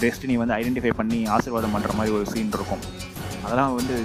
டெஸ்டினி 0.03 0.35
வந்து 0.41 0.55
ஐடென்டிஃபை 0.59 0.93
பண்ணி 0.99 1.19
ஆசீர்வாதம் 1.35 1.73
பண்ணுற 1.75 1.93
மாதிரி 1.99 2.15
ஒரு 2.17 2.25
சீன் 2.31 2.55
இருக்கும். 2.57 2.83
அதெல்லாம் 3.45 3.75
வந்து 3.79 3.97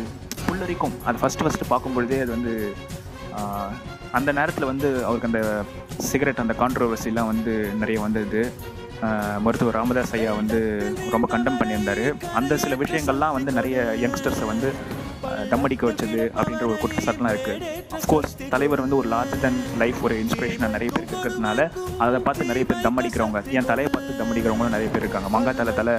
புல்லரிக்கும். 0.46 0.94
அது 1.08 1.18
ஃபஸ்ட்டு 1.22 1.44
ஃபஸ்ட்டு 1.46 1.70
பார்க்கும்பொழுதே 1.72 2.18
அது 2.24 2.32
வந்து 2.36 2.54
அந்த 4.18 4.30
நேரத்தில் 4.38 4.70
வந்து 4.72 4.88
அவருக்கு 5.06 5.30
அந்த 5.30 5.42
சிகரெட் 6.08 6.42
அந்த 6.42 6.54
கான்ட்ரவர்சிலாம் 6.60 7.30
வந்து 7.32 7.54
நிறைய 7.80 7.98
வந்தது. 8.06 8.42
மருத்துவர் 9.44 9.76
ராமதாஸ் 9.78 10.12
ஐயா 10.16 10.32
வந்து 10.40 10.58
ரொம்ப 11.14 11.26
கண்டம் 11.32 11.58
பண்ணியிருந்தார். 11.60 12.04
அந்த 12.38 12.52
சில 12.64 12.76
விஷயங்கள்லாம் 12.82 13.36
வந்து 13.38 13.50
நிறைய 13.58 13.78
யங்ஸ்டர்ஸை 14.02 14.46
வந்து 14.52 14.68
தம்மடிக்க 15.52 15.84
வச்சது 15.88 16.20
அப்படின்ற 16.36 16.64
ஒரு 16.70 16.78
குற்றச்சாட்டுலாம் 16.82 17.34
இருக்குது 17.34 17.70
அஃப்கோர்ஸ் 17.98 18.34
தலைவர் 18.54 18.82
வந்து 18.84 18.98
ஒரு 19.00 19.08
லார்ஜ் 19.14 19.34
தன் 19.44 19.58
லைஃப் 19.82 20.00
ஒரு 20.06 20.14
இன்ஸ்பிரேஷனாக 20.24 20.70
நிறைய 20.76 20.90
பேர் 20.94 21.08
இருக்கிறதுனால 21.10 21.66
அதை 22.04 22.20
பார்த்து 22.26 22.50
நிறைய 22.50 22.66
பேர் 22.70 22.84
தம்மடிக்கிறவங்க 22.86 23.42
என் 23.58 23.68
தலையை 23.72 23.90
பார்த்து 23.94 24.18
தம்மடிக்கிறவங்களும் 24.20 24.76
நிறைய 24.76 24.90
பேர் 24.94 25.04
இருக்காங்க. 25.04 25.28
மங்கா 25.36 25.52
தலை 25.60 25.74
தலை 25.80 25.94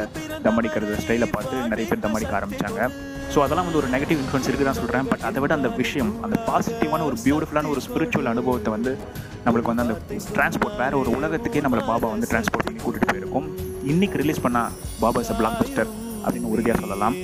தம்மடிக்கிறது 0.47 0.95
ஸ்டைலை 1.03 1.29
பார்த்து 1.35 1.55
நிறைய 1.73 1.85
பேர் 1.91 2.03
தம்மடிக்க 2.05 2.33
ஆரம்பித்தாங்க 2.39 2.81
ஸோ 3.33 3.39
அதெல்லாம் 3.45 3.67
வந்து 3.67 3.79
ஒரு 3.81 3.89
நெகட்டிவ் 3.93 4.19
இன்ஃப்ளூன்ஸ் 4.23 4.47
இருக்குது 4.49 4.69
தான் 4.69 4.79
சொல்கிறேன் 4.81 5.07
பட் 5.11 5.23
அதை 5.29 5.39
விட 5.43 5.53
அந்த 5.59 5.69
விஷயம் 5.81 6.11
அந்த 6.25 6.35
பாசிட்டிவான 6.49 7.05
ஒரு 7.09 7.17
பியூட்டிஃபுல்லான 7.25 7.69
ஒரு 7.75 7.81
ஸ்பிரிச்சுவல் 7.88 8.31
அனுபவத்தை 8.33 8.71
வந்து 8.75 8.91
நம்மளுக்கு 9.45 9.71
வந்து 9.71 9.85
அந்த 9.85 9.95
டிரான்ஸ்போர்ட் 10.35 10.79
வேறு 10.83 10.99
ஒரு 11.01 11.09
உலகத்துக்கே 11.17 11.63
நம்மளை 11.65 11.83
பாபா 11.91 12.07
வந்து 12.15 12.29
டிரான்ஸ்போர்ட் 12.31 12.67
பண்ணி 12.67 12.81
கூட்டிகிட்டு 12.83 13.11
போயிருக்கும். 13.11 13.47
இன்றைக்கி 13.93 14.17
ரிலீஸ் 14.23 14.43
பண்ணால் 14.45 14.71
Baba 15.03 15.21
is 15.25 15.33
a 15.33 15.38
black 15.41 15.59
Bastar 15.61 15.89
அப்படின்னு 16.25 16.51
உறுதியாக 16.53 16.79
சொல்லலாம். 16.83 17.17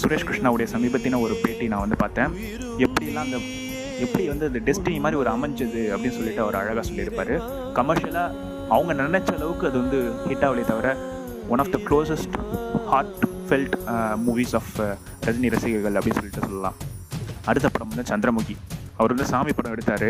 சுரேஷ் 0.00 0.26
கிருஷ்ணாவுடைய 0.28 0.66
சமீபத்தின 0.74 1.20
ஒரு 1.26 1.34
பேட்டி 1.42 1.66
நான் 1.72 1.84
வந்து 1.84 1.96
பார்த்தேன். 1.96 2.32
எப்படிலாம் 2.86 3.24
அந்த 3.26 3.38
எப்படி 4.04 4.24
வந்து 4.28 4.46
அந்த 4.50 4.60
டெஸ்டினி 4.66 5.00
மாதிரி 5.04 5.20
ஒரு 5.22 5.30
அமைஞ்சது 5.36 5.82
அப்படின்னு 5.94 6.18
சொல்லிட்டு 6.18 6.42
அவர் 6.44 6.58
அழகாக 6.60 6.82
சொல்லியிருப்பார். 6.88 7.34
கமர்ஷியலாக 7.78 8.36
அவங்க 8.76 8.92
நினைச்ச 9.02 9.30
அளவுக்கு 9.36 9.68
அது 9.70 9.78
வந்து 9.84 10.00
ஹிட் 10.28 10.46
ஆகலே 10.48 10.64
தவிர 10.72 10.96
one 11.48 11.62
of 11.64 11.72
the 11.74 11.78
closest 11.88 12.36
heartfelt 13.48 13.76
movies 14.26 14.54
of 14.60 14.72
Rajini 15.26 15.50
ரசிகர்கள் 15.54 15.98
அப்படின்னு 16.00 16.18
சொல்லிட்டு 16.20 16.46
சொல்லலாம். 16.46 16.76
அடுத்த 17.50 17.68
படம் 17.68 17.92
வந்து 17.94 18.10
சந்திரமுகி. 18.12 18.56
அவர் 18.96 19.12
வந்து 19.14 19.30
சாமி 19.32 19.52
படம் 19.58 19.74
எடுத்தார். 19.76 20.08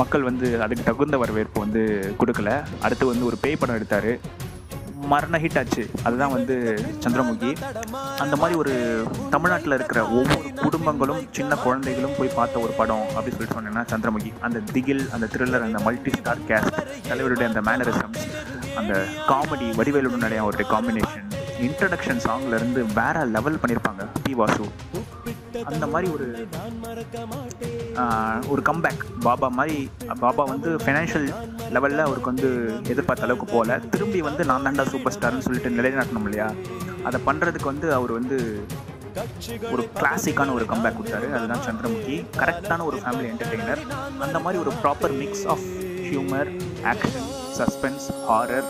மக்கள் 0.00 0.22
வந்து 0.28 0.48
அதுக்கு 0.64 0.84
தகுந்த 0.84 1.16
வரவேற்பு 1.22 1.58
வந்து 1.64 1.82
கொடுக்கல. 2.20 2.50
அடுத்து 2.86 3.04
வந்து 3.10 3.24
ஒரு 3.30 3.36
பேய் 3.42 3.60
படம் 3.62 3.78
எடுத்தார். 3.80 4.10
மரண 5.12 5.38
ஹிட் 5.42 5.58
ஆச்சு. 5.60 5.82
அதுதான் 6.06 6.34
வந்து 6.36 6.54
சந்திரமுகி. 7.04 7.50
அந்த 8.24 8.36
மாதிரி 8.42 8.58
ஒரு 8.62 8.74
தமிழ்நாட்டில் 9.34 9.76
இருக்கிற 9.78 10.00
ஒவ்வொரு 10.18 10.50
குடும்பங்களும் 10.64 11.22
சின்ன 11.38 11.56
குழந்தைகளும் 11.64 12.16
போய் 12.18 12.36
பார்த்த 12.38 12.64
ஒரு 12.66 12.72
படம் 12.80 13.04
அப்படின்னு 13.14 13.38
சொல்லிட்டு 13.38 13.58
சொன்னேன்னா 13.58 13.84
சந்திரமுகி. 13.92 14.32
அந்த 14.40 14.62
திகில் 14.72 15.04
அந்த 15.16 15.28
த்ரில்லர் 15.34 15.66
அந்த 15.68 15.80
மல்டி 15.88 16.12
ஸ்டார் 16.18 16.44
கேஸ்ட் 16.50 16.80
தலைவருடைய 17.10 17.48
அந்த 17.52 17.62
மேனரிசம் 17.68 18.16
அந்த 18.80 18.94
காமெடி 19.30 19.68
வடிவேலுடைய 19.80 20.42
அவருடைய 20.44 20.66
காம்பினேஷன் 20.74 21.22
இன்ட்ரடக்ஷன் 21.66 22.22
சாங்ல 22.26 22.56
இருந்து 22.60 22.80
வேற 23.00 23.16
லெவல் 23.34 23.60
பண்ணியிருப்பாங்க 23.62 24.04
பி 24.22 24.32
வாசு. 24.40 24.64
அந்த 25.70 25.86
மாதிரி 25.92 26.06
ஒரு 26.14 26.26
ஒரு 28.52 28.62
கம்பேக் 28.68 29.02
பாபா 29.26 29.48
மாதிரி 29.58 29.76
பாபா 30.20 30.42
வந்து 30.44 30.70
ஃபைனான்ஷியல் 30.84 31.28
லெவலில் 31.72 32.04
அவருக்கு 32.06 32.32
வந்து 32.32 32.48
எதிர்பார்த்த 32.88 33.24
அளவுக்கு 33.24 33.52
போகல. 33.52 33.78
திரும்பி 33.78 34.20
வந்து 34.20 34.44
நான் 34.44 34.66
தாண்டா 34.66 34.86
சூப்பர் 34.88 35.14
ஸ்டார்னு 35.18 35.38
சொல்லிட்டு 35.38 35.70
நிலைநாட்டணும் 35.70 36.22
இல்லையா? 36.22 36.52
அதை 37.02 37.20
பண்ணுறதுக்கு 37.26 37.64
வந்து 37.64 37.94
அவர் 37.94 38.12
வந்து 38.12 38.66
ஒரு 39.72 39.88
கிளாசிக்கான 39.94 40.52
ஒரு 40.52 40.64
கம்பேக் 40.64 40.96
கொடுத்தாரு. 40.98 41.32
அதுதான் 41.34 41.64
சந்திரமுகி. 41.66 42.26
கரெக்டான 42.36 42.84
ஒரு 42.84 42.96
ஃபேமிலி 42.96 43.28
என்டர்டெய்னர் 43.32 43.82
அந்த 44.18 44.38
மாதிரி 44.38 44.62
ஒரு 44.64 44.72
proper 44.82 45.16
mix 45.16 45.46
of 45.46 45.64
humour 46.02 46.50
action 46.84 47.28
suspense 47.58 48.06
horror 48.28 48.68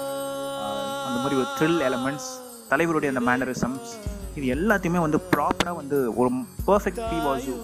அந்த 1.06 1.18
மாதிரி 1.22 1.36
ஒரு 1.36 1.46
த்ரில் 1.58 1.80
எலமெண்ட்ஸ் 1.90 2.28
தலைவருடைய 2.70 3.12
அந்த 3.14 3.20
மேனரிசம்ஸ் 3.20 3.90
இது 4.34 4.54
எல்லாத்தையுமே 4.54 5.00
வந்து 5.00 5.20
ப்ராப்பராக 5.36 5.74
வந்து 5.74 6.14
ஒரு 6.16 6.30
பர்ஃபெக்ட் 6.66 7.02
பி 7.10 7.18
வாசு 7.24 7.54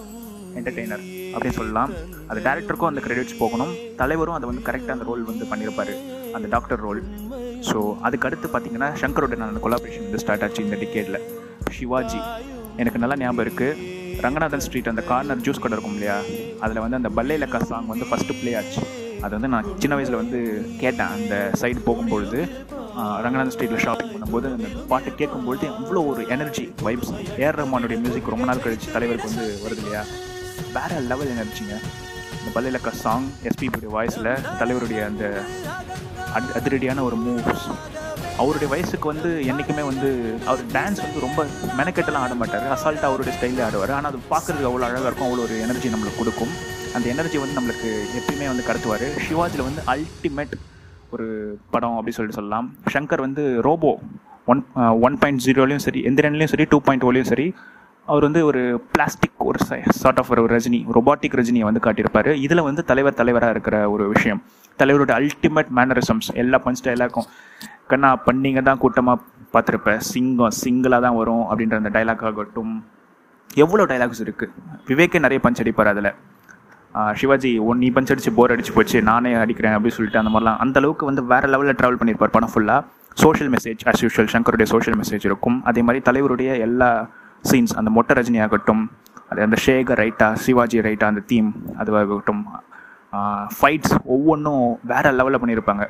என்டர்டெய்னர் 0.55 1.20
அப்படின்னு 1.33 1.57
சொல்லலாம். 1.59 1.91
அது 2.31 2.39
டேரக்டருக்கும் 2.47 2.91
அந்த 2.91 3.03
கிரெடிட்ஸ் 3.05 3.39
போகணும். 3.43 3.73
தலைவரும் 4.01 4.37
அதை 4.37 4.47
வந்து 4.51 4.63
கரெக்டாக 4.69 4.95
அந்த 4.97 5.07
ரோல் 5.09 5.29
வந்து 5.31 5.47
பண்ணியிருப்பார். 5.51 5.93
அந்த 6.37 6.47
டாக்டர் 6.55 6.83
ரோல் 6.87 7.01
ஸோ 7.69 7.79
அதுக்கு 8.07 8.27
அடுத்து 8.27 8.47
பார்த்தீங்கன்னா 8.53 8.89
சங்கரோட 9.01 9.35
அந்த 9.49 9.61
கொலாபரேஷன் 9.65 10.05
வந்து 10.07 10.21
ஸ்டார்ட் 10.23 10.43
ஆச்சு 10.45 10.61
இந்த 10.67 10.77
டிக்கெட்டில் 10.83 11.19
சிவாஜி. 11.77 12.21
எனக்கு 12.81 13.01
நல்லா 13.03 13.17
ஞாபகம் 13.21 13.43
இருக்குது 13.45 13.99
ரங்கநாதன் 14.23 14.63
ஸ்ட்ரீட் 14.65 14.89
அந்த 14.91 15.03
கார்னர் 15.09 15.43
ஜூஸ் 15.45 15.61
கடை 15.63 15.75
இருக்கும் 15.75 15.95
இல்லையா? 15.97 16.15
அதில் 16.63 16.81
வந்து 16.83 16.97
அந்த 16.99 17.09
பல்லையிலக்கா 17.17 17.59
லக்கா 17.59 17.69
சாங் 17.71 17.91
வந்து 17.93 18.07
ஃபஸ்ட்டு 18.09 18.37
ப்ளே 18.39 18.51
ஆச்சு. 18.59 18.81
அது 19.25 19.33
வந்து 19.37 19.49
நான் 19.53 19.69
சின்ன 19.81 19.93
வயசில் 19.97 20.19
வந்து 20.21 20.39
கேட்டேன். 20.81 21.13
அந்த 21.17 21.35
சைடு 21.61 21.81
போகும்பொழுது 21.87 22.39
ரங்கநாதன் 23.25 23.53
ஸ்ட்ரீட்டில் 23.55 23.83
ஷாப்பிங் 23.85 24.11
பண்ணும்போது 24.13 24.47
அந்த 24.55 24.69
பாட்டு 24.91 25.11
கேட்கும்பொழுது 25.21 25.67
அவ்வளோ 25.77 26.03
ஒரு 26.11 26.23
எனர்ஜி 26.35 26.65
வைப்ஸ் 26.87 27.13
ஏர் 27.45 27.59
ரஹ்மானுடைய 27.61 27.99
மியூசிக் 28.03 28.33
ரொம்ப 28.35 28.47
நாள் 28.49 28.63
கழிச்சு 28.65 28.89
தலைவருக்கு 28.97 29.31
வந்து 29.31 29.47
வருது 29.65 29.81
இல்லையா? 29.83 30.03
வேற 30.77 30.99
லெவல் 31.11 31.31
எனர்ஜிங்க 31.35 31.73
இந்த 32.39 32.49
பல்லிலக்க 32.55 32.91
சாங் 33.03 33.27
எஸ்பிபியுடைய 33.49 33.89
வாய்ஸில் 33.95 34.29
தலைவருடைய 34.59 35.01
அந்த 35.09 35.25
அதிரடியான 36.59 37.03
ஒரு 37.07 37.17
மூவ்ஸ் 37.25 37.65
அவருடைய 38.41 38.67
வயசுக்கு 38.73 39.07
வந்து 39.11 39.29
என்றைக்குமே 39.51 39.83
வந்து 39.89 40.09
அவர் 40.49 40.61
டான்ஸ் 40.75 41.01
வந்து 41.05 41.23
ரொம்ப 41.25 41.41
மெனக்கெட்டெல்லாம் 41.79 42.23
ஆட 42.25 42.35
மாட்டார். 42.41 42.65
அசால்ட்டாக 42.75 43.09
அவருடைய 43.09 43.33
ஸ்டைலில் 43.37 43.63
ஆடுவார். 43.65 43.93
ஆனால் 43.97 44.09
அது 44.11 44.19
பார்க்குறதுக்கு 44.31 44.69
அவ்வளோ 44.69 44.85
அழகாக 44.87 45.09
இருக்கும். 45.09 45.27
அவ்வளோ 45.27 45.43
ஒரு 45.47 45.55
எனர்ஜி 45.65 45.91
நம்மளுக்கு 45.93 46.21
கொடுக்கும். 46.21 46.53
அந்த 46.95 47.05
எனர்ஜி 47.13 47.37
வந்து 47.43 47.57
நம்மளுக்கு 47.57 47.89
எப்பயுமே 48.19 48.47
வந்து 48.51 48.65
கடத்துவார். 48.69 49.05
சிவாஜியில் 49.27 49.67
வந்து 49.69 49.83
அல்டிமேட் 49.93 50.55
ஒரு 51.15 51.27
படம் 51.73 51.97
அப்படின்னு 51.97 52.17
சொல்லிட்டு 52.19 52.39
சொல்லலாம். 52.39 52.69
ஷங்கர் 52.93 53.25
வந்து 53.27 53.45
ரோபோ 53.67 53.91
ஒன் 54.51 54.63
ஒன் 55.07 55.17
பாயிண்ட் 55.21 55.43
ஜீரோலையும் 55.47 55.85
சரி 55.87 56.01
எந்திரன்லையும் 56.09 56.53
சரி 56.53 56.67
டூ 56.73 56.79
பாயிண்ட் 56.87 57.05
ஓலையும் 57.09 57.31
சரி 57.33 57.47
அவர் 58.11 58.25
வந்து 58.27 58.41
ஒரு 58.49 58.61
பிளாஸ்டிக் 58.93 59.43
ஒரு 59.49 59.59
சார்ட் 60.01 60.19
ஆஃப் 60.21 60.31
ஒரு 60.33 60.43
ரஜினி 60.55 60.79
ரொபாட்டிக் 60.97 61.35
ரஜினியை 61.39 61.65
வந்து 61.69 61.83
காட்டியிருப்பார். 61.85 62.29
இதில் 62.45 62.67
வந்து 62.69 62.81
தலைவர் 62.91 63.19
தலைவராக 63.19 63.55
இருக்கிற 63.55 63.77
ஒரு 63.95 64.05
விஷயம். 64.13 64.39
தலைவரோட 64.79 65.11
அல்டிமேட் 65.19 65.69
மேனரிசம்ஸ் 65.77 66.29
எல்லா 66.43 66.57
பஞ்ச் 66.65 66.89
எல்லாருக்கும் 66.95 67.27
கண்ணா 67.91 68.09
பண்ணிங்க 68.25 68.61
தான் 68.69 68.81
கூட்டமாக 68.83 69.17
பார்த்துருப்பேன் 69.53 70.01
சிங்கம் 70.11 70.53
சிங்கிளாக 70.63 71.01
தான் 71.05 71.17
வரும் 71.21 71.45
அப்படின்ற 71.49 71.77
அந்த 71.81 71.91
டைலாக் 71.95 72.25
ஆகட்டும். 72.29 72.73
எவ்வளோ 73.63 73.85
டைலாக்ஸ் 73.91 74.21
இருக்குது 74.25 74.51
விவேக்கே 74.89 75.21
நிறைய 75.25 75.39
பஞ்ச் 75.45 75.61
அடிப்பார் 75.63 75.91
அதில். 75.93 76.11
சிவாஜி 77.21 77.51
ஒன் 77.69 77.81
நீ 77.83 77.89
பஞ்ச் 77.95 78.11
அடிச்சு 78.13 78.31
போர் 78.37 78.53
அடிச்சு 78.53 78.73
போச்சு 78.77 78.97
நானே 79.09 79.31
அடிக்கிறேன் 79.43 79.75
அப்படின்னு 79.75 79.97
சொல்லிட்டு 79.97 80.21
அந்த 80.21 80.31
மாதிரிலாம். 80.33 80.59
அந்த 80.63 80.79
அளவுக்கு 80.81 81.09
வந்து 81.09 81.23
வேறு 81.31 81.49
லெவலில் 81.53 81.77
ட்ராவல் 81.79 81.99
பண்ணியிருப்பார் 82.01 82.35
படம் 82.35 82.53
ஃபுல்லாக 82.53 82.81
சோஷியல் 83.23 83.51
மெசேஜ் 83.55 83.81
அஸ் 83.91 84.01
யூஷுவல் 84.05 84.31
சங்கருடைய 84.33 84.67
சோஷியல் 84.73 84.97
மெசேஜ் 85.01 85.25
இருக்கும். 85.29 85.57
அதே 85.71 85.81
மாதிரி 85.87 86.01
தலைவருடைய 86.09 86.51
எல்லா 86.67 86.89
சீன்ஸ் 87.49 87.73
அந்த 87.79 87.89
மொட்டை 87.97 88.15
ரஜினி 88.19 88.39
ஆகட்டும் 88.45 88.83
அது 89.31 89.41
அந்த 89.45 89.57
ஷேகர் 89.65 89.99
ரைட்டா 90.03 90.27
சிவாஜி 90.43 90.79
ரைட்டா 90.87 91.07
அந்த 91.11 91.21
தீம் 91.31 91.49
அதுவாகட்டும் 91.81 92.41
ஃபைட்ஸ் 93.57 93.93
ஒவ்வொன்றும் 94.15 94.65
வேற 94.91 95.05
லெவலில் 95.19 95.41
பண்ணியிருப்பாங்க. 95.41 95.83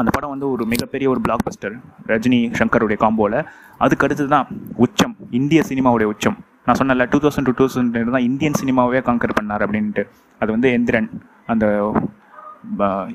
அந்த 0.00 0.10
படம் 0.14 0.32
வந்து 0.32 0.46
ஒரு 0.54 0.64
மிகப்பெரிய 0.72 1.06
ஒரு 1.12 1.20
பிளாக் 1.26 1.44
பஸ்டர் 1.46 1.74
ரஜினி 2.10 2.40
சங்கருடைய 2.58 2.98
காம்போவில் 3.02 3.38
அதுக்கு 3.84 4.04
அடுத்து 4.06 4.24
தான் 4.34 4.48
உச்சம் 4.84 5.14
இந்திய 5.38 5.60
சினிமாவுடைய 5.70 6.06
உச்சம். 6.12 6.36
நான் 6.66 6.78
சொன்னல 6.80 7.06
டூ 7.12 7.18
தௌசண்ட் 7.24 7.48
டூ 7.48 7.54
தௌசண்ட் 7.60 7.96
தான் 8.16 8.26
இந்தியன் 8.30 8.58
சினிமாவே 8.62 9.00
கங்கர் 9.08 9.36
பண்ணார் 9.38 9.64
அப்படின்ட்டு. 9.66 10.04
அது 10.40 10.50
வந்து 10.56 10.70
எந்திரன் 10.78 11.08
அந்த 11.52 11.66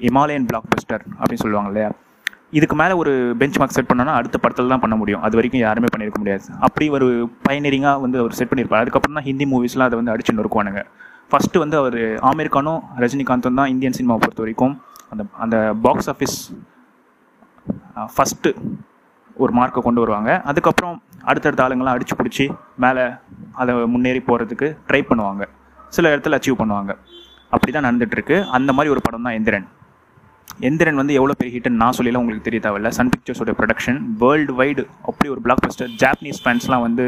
இமாலயன் 0.10 0.48
பிளாக் 0.50 0.70
பஸ்டர் 0.74 1.04
அப்படின்னு 1.20 1.44
சொல்லுவாங்க 1.46 1.72
இல்லையா? 1.72 1.90
இதுக்கு 2.58 2.76
மேலே 2.82 2.94
ஒரு 3.02 3.12
பெஞ்ச் 3.42 3.58
மார்க் 3.60 3.76
செட் 3.76 3.90
பண்ணோன்னா 3.90 4.14
அடுத்த 4.20 4.38
படத்தில் 4.44 4.72
தான் 4.74 4.84
பண்ண 4.84 4.96
முடியும். 5.02 5.22
அது 5.26 5.38
வரைக்கும் 5.38 5.64
யாருமே 5.66 5.90
பண்ணியிருக்க 5.94 6.20
முடியாது. 6.22 6.46
அப்படி 6.68 6.86
ஒரு 6.98 7.08
பயனரிங்காக 7.48 8.02
வந்து 8.06 8.18
அவர் 8.24 8.36
செட் 8.40 8.52
பண்ணியிருப்பார் 8.52 8.84
அதுக்கப்புறம் 8.84 9.18
தான் 9.18 9.28
ஹிந்தி 9.30 9.46
மூவிஸ்லாம் 9.52 9.90
அதை 9.90 9.98
வந்து 10.00 10.14
அடிச்சு 10.14 10.36
நொறுக்குவானுங்க. 10.40 10.84
ஃபஸ்ட்டு 11.32 11.62
வந்து 11.64 11.78
அவர் 11.82 12.00
ஆமீர் 12.30 12.54
கானும் 12.56 12.82
ரஜினிகாந்தும் 13.04 13.60
தான் 13.60 13.72
இந்தியன் 13.74 13.98
சினிமாவை 14.00 14.22
பொறுத்த 14.26 14.44
வரைக்கும் 14.46 14.74
அந்த 15.12 15.24
அந்த 15.44 15.58
பாக்ஸ் 15.86 16.10
ஆஃபீஸ் 16.14 16.38
ஃபஸ்ட்டு 18.16 18.52
ஒரு 19.44 19.52
மார்க்கை 19.58 19.82
கொண்டு 19.88 20.02
வருவாங்க. 20.04 20.32
அதுக்கப்புறம் 20.52 20.96
அடுத்தடுத்த 21.32 21.64
ஆளுங்களாம் 21.66 21.96
அடிச்சு 21.98 22.16
பிடிச்சி 22.20 22.46
மேலே 22.84 23.04
அதை 23.62 23.74
முன்னேறி 23.94 24.22
போகிறதுக்கு 24.30 24.68
ட்ரை 24.90 25.02
பண்ணுவாங்க. 25.10 25.44
சில 25.98 26.10
இடத்துல 26.14 26.38
அச்சீவ் 26.40 26.62
பண்ணுவாங்க. 26.62 26.92
அப்படி 27.56 27.72
தான் 27.76 27.88
நடந்துகிட்ருக்கு 27.88 28.36
அந்த 28.58 28.72
மாதிரி 28.76 28.92
ஒரு 28.96 29.04
படம் 29.06 29.26
தான் 29.28 29.38
எந்திரன். 29.38 29.68
எந்திரன் 30.68 31.00
வந்து 31.02 31.14
எவ்வளோ 31.20 31.34
பெரிய 31.40 31.52
ஹிட்னு 31.56 31.80
நான் 31.84 31.96
சொல்லல 31.98 32.20
உங்களுக்கு 32.22 32.48
தெரிய 32.48 32.62
தேவையில்ல. 32.66 32.90
சன் 32.98 33.12
பிக்சர்ஸோட 33.14 33.52
ப்ரொடக்ஷன் 33.60 34.00
வேர்ல்டு 34.24 34.54
வைடு 34.60 34.84
அப்படி 35.10 35.28
ஒரு 35.36 35.42
பிளாக் 35.46 35.62
பஸ்டர் 35.66 35.94
ஜாப்பனீஸ் 36.02 36.42
ஃபேன்ஸ்லாம் 36.44 36.84
வந்து 36.88 37.06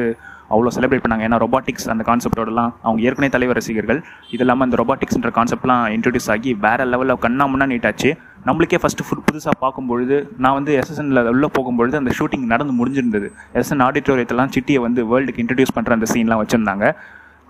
அவ்வளோ 0.54 0.72
செலிப்ரேட் 0.76 1.04
பண்ணாங்க. 1.04 1.24
ஏன்னா 1.28 1.38
ரொபாட்டிக்ஸ் 1.44 1.88
அந்த 1.94 2.04
கான்செப்டோடலாம் 2.10 2.72
அவங்க 2.86 3.00
ஏற்கனவே 3.08 3.30
தலைவர் 3.36 3.58
ரசிகர்கள். 3.60 4.00
இது 4.34 4.44
இல்லாமல் 4.46 4.66
அந்த 4.68 4.78
ரொபாட்டிக்ஸ்ன்ற 4.82 5.32
கான்செப்ட்லாம் 5.38 5.84
இன்ட்ரடியூஸ் 5.96 6.30
ஆகி 6.36 6.52
வேறு 6.66 6.86
லெவலில் 6.92 7.22
கண்ணா 7.26 7.46
முன்னா 7.52 7.68
நீட்டாச்சு. 7.72 8.10
நம்மளுக்கே 8.48 8.80
ஃபஸ்ட்டு 8.84 9.06
ஃபுட் 9.08 9.24
புதுசாக 9.28 9.56
பார்க்கும்பொழுது 9.64 10.18
நான் 10.46 10.56
வந்து 10.60 10.74
எஸ்எஸ்என்ல 10.82 11.24
உள்ளே 11.34 11.50
போகும்பொழுது 11.58 11.98
அந்த 12.02 12.14
ஷூட்டிங் 12.20 12.46
நடந்து 12.54 12.76
முடிஞ்சிருந்தது. 12.80 13.30
எஸ்என் 13.62 13.86
ஆடிட்டோரியத்தெல்லாம் 13.88 14.54
சிட்டியை 14.58 14.82
வந்து 14.88 15.04
வேர்ல்டுக்கு 15.12 15.44
இன்ட்ரடியூஸ் 15.46 15.76
பண்ணுற 15.78 15.98
அந்த 15.98 16.10
சீன்லாம் 16.14 16.42
வச்சுருந்தாங்க. 16.44 16.88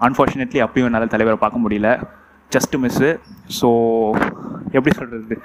அன்ஃபார்ச்சுனேட்லி 0.07 0.61
அப்பயும் 0.67 0.89
என்னால் 0.89 1.13
தலைவரை 1.15 1.39
பார்க்க 1.45 1.65
முடியல. 1.65 1.89
ஜஸ்ட் 2.51 2.75
மிஸ்ஸு 2.85 3.11
ஸோ 3.59 3.69
எப்படி 4.77 4.93
சொல்கிறது 4.97 5.35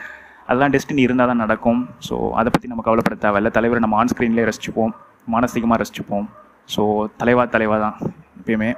அதெல்லாம் 0.48 0.72
டெஸ்டினி 0.74 1.02
இருந்தால் 1.06 1.30
தான் 1.30 1.42
நடக்கும். 1.44 1.80
ஸோ 2.08 2.14
அதை 2.40 2.48
பற்றி 2.52 2.68
நம்ம 2.72 2.84
கவலைப்பட 2.88 3.16
தேவையில்ல. 3.24 3.50
தலைவரை 3.56 3.80
நம்ம 3.84 3.96
ஆன் 4.02 4.10
ஸ்க்ரீன்லேயே 4.12 4.46
ரசிச்சுப்போம். 4.50 4.92
மானசீகமாக 5.34 5.78
ரசிச்சுப்போம். 5.82 6.28
ஸோ 6.74 6.82
தலைவா 7.22 7.44
தலைவா 7.56 7.76
தான் 7.86 7.96
எப்பயுமே. 8.38 8.70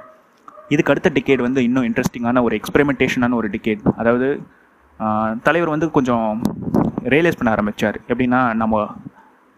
இதுக்கு 0.73 0.91
அடுத்த 0.93 1.09
டிக்கேட் 1.15 1.45
வந்து 1.45 1.61
இன்னும் 1.67 1.85
இன்ட்ரெஸ்டிங்கான 1.89 2.41
ஒரு 2.47 2.55
எக்ஸ்பெரிமெண்டேஷனான 2.59 3.37
ஒரு 3.39 3.47
டிக்கேட் 3.55 3.81
அதாவது 4.01 4.27
தலைவர் 5.47 5.73
வந்து 5.73 5.87
கொஞ்சம் 5.95 6.27
ரியலைஸ் 7.13 7.37
பண்ண 7.39 7.49
ஆரம்பித்தார் 7.55 7.97
எப்படின்னா 8.11 8.41
நம்ம 8.61 8.83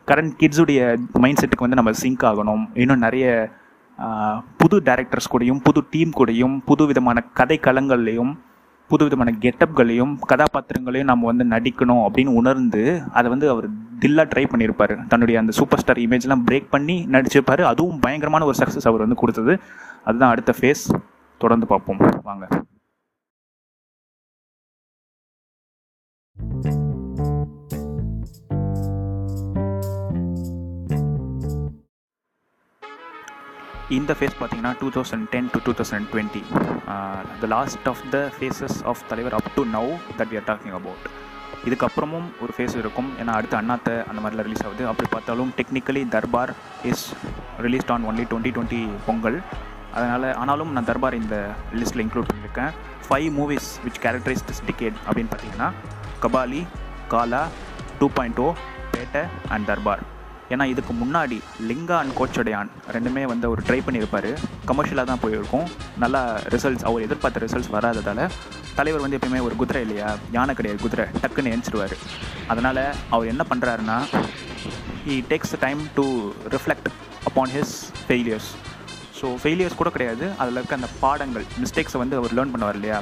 கரண்ட் 0.08 0.34
கிட்ஸுடைய 0.42 0.80
மைண்ட் 1.24 1.40
செட்டுக்கு 1.42 1.66
வந்து 1.66 1.80
நம்ம 1.80 1.92
சிங்க் 2.02 2.24
ஆகணும். 2.30 2.64
இன்னும் 2.84 3.04
நிறைய 3.06 3.26
புது 4.62 4.78
டேரக்டர்ஸ் 4.88 5.32
கூடயும் 5.34 5.60
புது 5.68 5.82
டீம் 5.94 6.12
கூடயும் 6.20 6.56
புது 6.70 6.84
விதமான 6.90 7.22
கதை 7.40 7.58
களங்கள்லேயும் 7.68 8.32
புது 8.88 9.04
விதமான 9.04 9.32
கெட்டப்களையும் 9.40 10.14
கதாபாத்திரங்களையும் 10.30 11.10
நம்ம 11.12 11.26
வந்து 11.26 11.46
நடிக்கணும் 11.46 12.02
அப்படின்னு 12.08 12.34
உணர்ந்து 12.42 13.02
அதை 13.14 13.30
வந்து 13.30 13.50
அவர் 13.50 13.68
தில்லாக 13.72 14.28
ட்ரை 14.34 14.46
பண்ணியிருப்பார். 14.54 15.08
தன்னுடைய 15.08 15.40
அந்த 15.40 15.52
சூப்பர் 15.52 15.80
ஸ்டார் 15.80 15.98
இமேஜ்லாம் 15.98 16.44
பிரேக் 16.50 16.70
பண்ணி 16.70 17.08
நடிச்சிருப்பார். 17.12 17.64
அதுவும் 17.72 18.00
பயங்கரமான 18.00 18.46
ஒரு 18.46 18.58
சக்ஸஸ் 18.60 18.90
அவர் 18.92 19.06
வந்து 19.06 19.16
கொடுத்தது. 19.16 19.60
அதுதான் 20.04 20.30
அடுத்த 20.30 20.54
ஃபேஸ் 20.60 20.86
தொடர்ந்து 21.38 21.68
பார்ப்போம். 21.68 22.04
வாங்க. 22.24 22.48
இந்த 33.98 34.12
ஃபேஸ் 34.18 34.36
பார்த்தீங்கன்னா 34.40 34.74
two 34.82 34.88
thousand 34.96 35.26
ten 35.34 35.50
to 35.54 35.60
two 35.66 35.72
thousand 35.80 36.08
twenty 36.12 36.44
the 37.42 37.48
last 37.56 37.88
of 37.92 38.02
the 38.14 38.20
phases 38.38 38.78
of 38.92 39.02
தலைவர் 39.10 39.36
up 39.40 39.50
to 39.58 39.64
now 39.76 39.92
that 40.20 40.32
we 40.32 40.38
are 40.42 40.48
talking 40.52 40.76
about 40.80 41.04
இதுக்கப்புறமும் 41.68 42.26
ஒரு 42.44 42.52
ஃபேஸ் 42.56 42.74
இருக்கும். 42.80 43.10
ஏன்னா 43.20 43.34
அடுத்து 43.40 43.56
அண்ணாத்த 43.60 43.90
அந்த 44.10 44.20
மாதிரிலாம் 44.24 44.48
ரிலீஸ் 44.48 44.64
ஆகுது. 44.68 44.84
அப்படி 44.92 45.08
பார்த்தாலும் 45.14 45.52
technically 45.60 46.02
Darbar 46.16 46.52
is 46.92 47.06
released 47.66 47.92
on 47.96 48.08
only 48.10 48.26
twenty 48.32 48.52
twenty 48.56 48.82
Pongal. 49.08 49.38
அதனால் 49.98 50.28
ஆனாலும் 50.42 50.72
நான் 50.76 50.90
தர்பார் 50.92 51.20
இந்த 51.22 51.36
லிஸ்ட்டில் 51.80 52.04
இன்க்ளூட் 52.06 52.30
பண்ணியிருக்கேன். 52.32 52.72
Five 53.08 53.30
movies 53.40 53.70
which 53.86 54.02
characterize 54.06 54.44
this 54.50 54.64
decade 54.70 54.98
அப்படின்னு 55.08 55.32
பார்த்தீங்கன்னா 55.34 55.70
Kabali 56.26 56.64
Kaala 57.14 57.44
two 58.02 58.10
point 58.18 58.42
O 58.46 58.50
Petta 58.96 59.24
and 59.56 59.68
Darbar 59.72 60.04
ஏன்னா 60.54 60.66
இதுக்கு 60.74 60.94
முன்னாடி 61.02 61.38
லிங்கா 61.70 61.98
அண்ட் 62.02 62.16
கோச்சடையான் 62.20 62.70
ரெண்டுமே 62.96 63.24
வந்து 63.32 63.48
அவர் 63.50 63.64
ட்ரை 63.68 63.80
பண்ணியிருப்பார். 63.86 64.30
கமர்ஷியலாக 64.72 65.08
தான் 65.12 65.24
போயிருக்கும். 65.24 65.68
நல்லா 66.04 66.22
ரிசல்ட்ஸ் 66.56 66.86
அவர் 66.90 67.06
எதிர்பார்த்த 67.08 67.46
ரிசல்ட்ஸ் 67.46 67.72
வராததால் 67.76 68.24
தலைவர் 68.80 69.04
வந்து 69.06 69.18
எப்பயுமே 69.20 69.42
ஒரு 69.48 69.56
குதிரை 69.62 69.82
இல்லையா? 69.86 70.10
யானை 70.38 70.56
கிடையாது 70.60 70.80
குதிரை. 70.86 71.06
டக்குன்னு 71.24 71.54
எழுச்சிடுவார் 71.56 71.96
அதனால் 72.54 72.84
அவர் 73.16 73.32
என்ன 73.34 73.46
பண்ணுறாருன்னா 73.52 73.98
he 75.08 75.16
takes 75.32 75.54
the 75.56 75.60
time 75.66 75.82
to 75.98 76.06
reflect 76.56 76.90
upon 77.30 77.52
his 77.56 77.76
failures 78.08 78.50
so 79.24 79.30
failures 79.42 79.78
கூட 79.80 79.90
கிடையாது. 79.96 80.26
அதில் 80.42 80.58
இருக்க 80.60 80.74
அந்த 80.78 80.88
பாடங்கள் 81.02 81.44
மிஸ்டேக்ஸை 81.62 82.00
வந்து 82.02 82.16
அவர் 82.20 82.34
லேர்ன் 82.38 82.52
பண்ணுவார் 82.54 82.78
இல்லையா? 82.80 82.98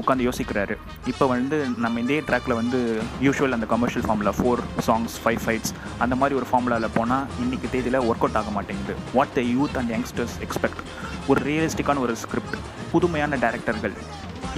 உட்காந்து 0.00 0.26
யோசிக்கிறாரு. 0.26 0.74
இப்போ 1.10 1.24
வந்து 1.32 1.56
நம்ம 1.84 2.00
இதே 2.04 2.18
ட்ராக்கில் 2.28 2.54
வந்து 2.58 2.78
யூஷுவல் 3.26 3.56
அந்த 3.56 3.66
கமர்ஷியல் 3.70 4.04
ஃபார்மில் 4.06 4.30
ஃபோர் 4.38 4.60
சாங்ஸ் 4.88 5.14
ஃபைவ் 5.22 5.40
ஃபைட்ஸ் 5.44 5.72
அந்த 6.04 6.14
மாதிரி 6.20 6.36
ஒரு 6.40 6.46
ஃபார்முலாவில் 6.50 6.94
போனால் 6.98 7.24
இன்றைக்கி 7.44 7.68
தேதியில் 7.74 7.98
ஒர்க் 8.08 8.24
அவுட் 8.26 8.38
ஆக 8.40 8.52
மாட்டேங்குது. 8.56 8.96
What 9.16 9.32
the 9.38 9.44
youth 9.54 9.76
and 9.80 9.92
youngsters 9.94 10.36
expect 10.46 10.82
ஒரு 11.30 11.40
ரியலிஸ்டிக்கான 11.48 12.02
ஒரு 12.06 12.16
ஸ்கிரிப்ட் 12.24 12.56
புதுமையான 12.92 13.38
டேரக்டர்கள் 13.44 13.94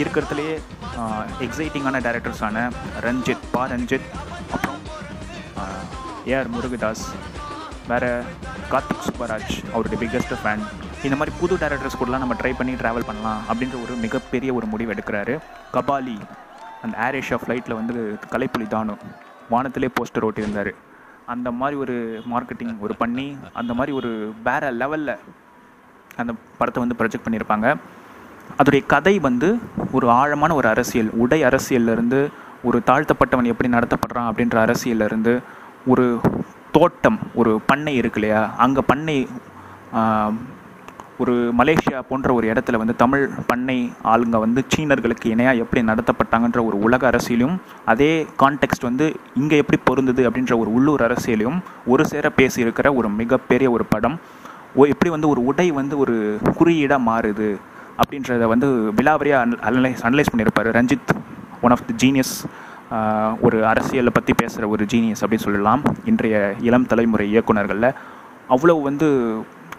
இருக்கிறதுலேயே 0.03 0.55
எக்ஸைட்டிங்கான 1.47 2.01
டேரக்டர்ஸான 2.09 2.67
ரஞ்சித் 3.07 3.47
பா 3.55 3.65
ரஞ்சித் 3.75 4.09
அப்புறம் 4.55 4.81
ஏஆர் 6.33 6.51
முருகதாஸ் 6.57 7.07
வேறு 7.93 8.11
கார்த்திக் 8.73 9.07
சுப்பராஜ் 9.09 9.55
அவருடைய 9.75 9.99
பிக்கஸ்ட் 10.03 10.35
ஃபேன் 10.43 10.65
இந்த 11.07 11.17
மாதிரி 11.21 11.33
புது 11.41 11.55
டேரக்டர்ஸ் 11.63 11.97
கூடலாம் 12.01 12.23
நம்ம 12.23 12.35
ட்ரை 12.41 12.53
பண்ணி 12.59 12.73
ட்ராவல் 12.81 13.07
பண்ணலாம் 13.09 13.41
அப்படின்ற 13.51 13.77
ஒரு 13.85 13.95
மிகப்பெரிய 14.05 14.51
ஒரு 14.59 14.67
முடிவு 14.73 14.93
எடுக்கிறாரு. 14.95 15.35
கபாலி 15.75 16.17
அந்த 16.85 16.95
ஏர் 17.07 17.17
ஏஷியா 17.21 17.39
ஃப்ளைட்டில் 17.43 17.79
வந்து 17.81 17.95
கலைப்புலி 18.33 18.67
தானு 18.75 18.95
வானத்திலே 19.53 19.91
போஸ்டர் 19.97 20.27
ஓட்டியிருந்தார். 20.29 20.73
அந்த 21.35 21.49
மாதிரி 21.61 21.77
ஒரு 21.85 21.97
மார்க்கெட்டிங் 22.33 22.73
ஒரு 22.85 22.95
பண்ணி 23.03 23.27
அந்த 23.61 23.73
மாதிரி 23.79 23.93
ஒரு 24.01 24.11
வேற 24.49 24.73
லெவலில் 24.81 25.15
அந்த 26.23 26.33
படத்தை 26.59 26.81
வந்து 26.85 26.99
ப்ரொஜெக்ட் 27.01 27.27
பண்ணியிருப்பாங்க. 27.27 27.69
அதோடைய 28.59 28.83
கதை 28.95 29.15
வந்து 29.29 29.49
ஒரு 29.97 30.07
ஆழமான 30.21 30.55
ஒரு 30.61 30.69
அரசியல் 30.75 31.13
உடை 31.23 31.41
அரசியல்லேருந்து 31.51 32.21
ஒரு 32.69 32.79
தாழ்த்தப்பட்டவன் 32.89 33.51
எப்படி 33.53 33.69
நடத்தப்படுறான் 33.77 34.29
அப்படின்ற 34.31 34.57
அரசியல்லேருந்து 34.67 35.33
ஒரு 35.93 36.05
தோட்டம் 36.77 37.19
ஒரு 37.41 37.51
பண்ணை 37.71 37.95
இருக்கு 38.01 38.21
இல்லையா? 38.21 38.43
அங்கே 38.65 38.83
பண்ணை 38.91 39.17
ஒரு 41.23 41.33
மலேசியா 41.59 41.99
போன்ற 42.09 42.29
ஒரு 42.37 42.47
இடத்துல 42.53 42.79
வந்து 42.81 42.95
தமிழ் 43.03 43.25
பண்ணை 43.47 43.77
ஆளுங்க 44.13 44.37
வந்து 44.45 44.61
சீனர்களுக்கு 44.73 45.27
இணையாக 45.35 45.63
எப்படி 45.65 45.83
நடத்தப்பட்டாங்கன்ற 45.91 46.61
ஒரு 46.69 46.77
உலக 46.87 47.03
அரசியலும் 47.11 47.55
அதே 47.93 48.11
கான்டெக்ஸ்ட் 48.43 48.89
வந்து 48.89 49.07
இங்கே 49.41 49.57
எப்படி 49.63 49.79
பொருந்தது 49.85 50.23
அப்படின்ற 50.29 50.57
ஒரு 50.63 50.73
உள்ளூர் 50.79 51.05
அரசியலையும் 51.09 51.59
ஒரு 51.93 52.05
சேர 52.13 52.33
பேசியிருக்கிற 52.41 52.91
ஒரு 53.01 53.11
மிகப்பெரிய 53.21 53.71
ஒரு 53.77 53.87
படம். 53.95 54.17
ஓ 54.79 54.85
எப்படி 54.95 55.11
வந்து 55.17 55.31
ஒரு 55.33 55.41
உடை 55.51 55.69
வந்து 55.81 55.95
ஒரு 56.05 56.15
குறியீடாக 56.59 57.07
மாறுது 57.11 57.51
அப்படின்றத 58.03 58.47
வந்து 58.55 58.69
விலாவரியாக 59.01 59.59
அனலைஸ் 59.71 60.05
அனலைஸ் 60.09 60.33
பண்ணியிருப்பார் 60.33 60.71
Ranjith 60.79 61.13
one 61.67 61.75
of 61.77 61.87
the 61.91 61.95
genius 62.05 62.35
ஒரு 63.47 63.59
அரசியலை 63.73 64.13
பற்றி 64.15 64.33
பேசுகிற 64.41 64.65
ஒரு 64.75 64.85
ஜீனியஸ் 64.93 65.23
அப்படின்னு 65.23 65.47
சொல்லலாம். 65.49 65.83
இன்றைய 66.11 66.39
இளம் 66.69 66.91
தலைமுறை 66.93 67.27
இயக்குனர்களில் 67.35 67.91
அவ்வளோ 68.55 68.75
வந்து 68.89 69.07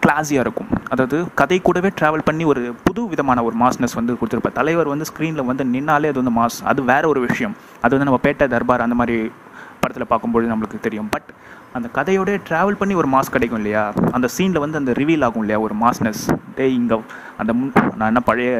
கிளாஸியாக 0.06 0.44
இருக்கும். 0.46 0.70
அதாவது 0.92 1.16
கதை 1.40 1.60
கூடவே 1.68 1.90
ட்ராவல் 2.00 2.26
பண்ணி 2.28 2.44
ஒரு 2.52 2.62
புது 2.86 3.02
விதமான 3.12 3.42
ஒரு 3.48 3.56
மாஸ்னஸ் 3.62 3.96
வந்து 4.00 4.12
கொடுத்துருப்பார். 4.20 4.58
தலைவர் 4.60 4.92
வந்து 4.92 5.08
ஸ்க்ரீனில் 5.10 5.48
வந்து 5.50 5.64
நின்னாலே 5.74 6.10
அது 6.12 6.22
வந்து 6.22 6.36
மாஸ் 6.40 6.58
அது 6.72 6.80
வேற 6.92 7.04
ஒரு 7.12 7.20
விஷயம். 7.28 7.56
அது 7.84 7.92
வந்து 7.94 8.08
நம்ம 8.10 8.20
பேட்டை 8.26 8.46
தர்பார் 8.54 8.86
அந்த 8.86 8.98
மாதிரி 9.02 9.16
படத்தில் 9.80 10.10
பார்க்கும்பொழுது 10.12 10.52
நம்மளுக்கு 10.52 10.78
தெரியும். 10.86 11.08
பட் 11.14 11.28
அந்த 11.76 11.88
கதையோட 11.96 12.30
ட்ராவல் 12.48 12.78
பண்ணி 12.80 12.94
ஒரு 13.00 13.08
மாஸ் 13.14 13.32
கிடைக்கும் 13.34 13.60
இல்லையா? 13.60 13.82
அந்த 14.16 14.26
சீனில் 14.36 14.62
வந்து 14.64 14.80
அந்த 14.80 14.92
ரிவீல் 15.00 15.24
ஆகும் 15.26 15.42
இல்லையா? 15.44 15.58
ஒரு 15.66 15.74
மாஸ்னஸ் 15.82 16.22
டேய் 16.58 16.76
இங்கே 16.80 16.98
அந்த 17.42 17.52
முன் 17.58 17.72
நான் 17.98 18.10
என்ன 18.12 18.22
பழைய 18.30 18.52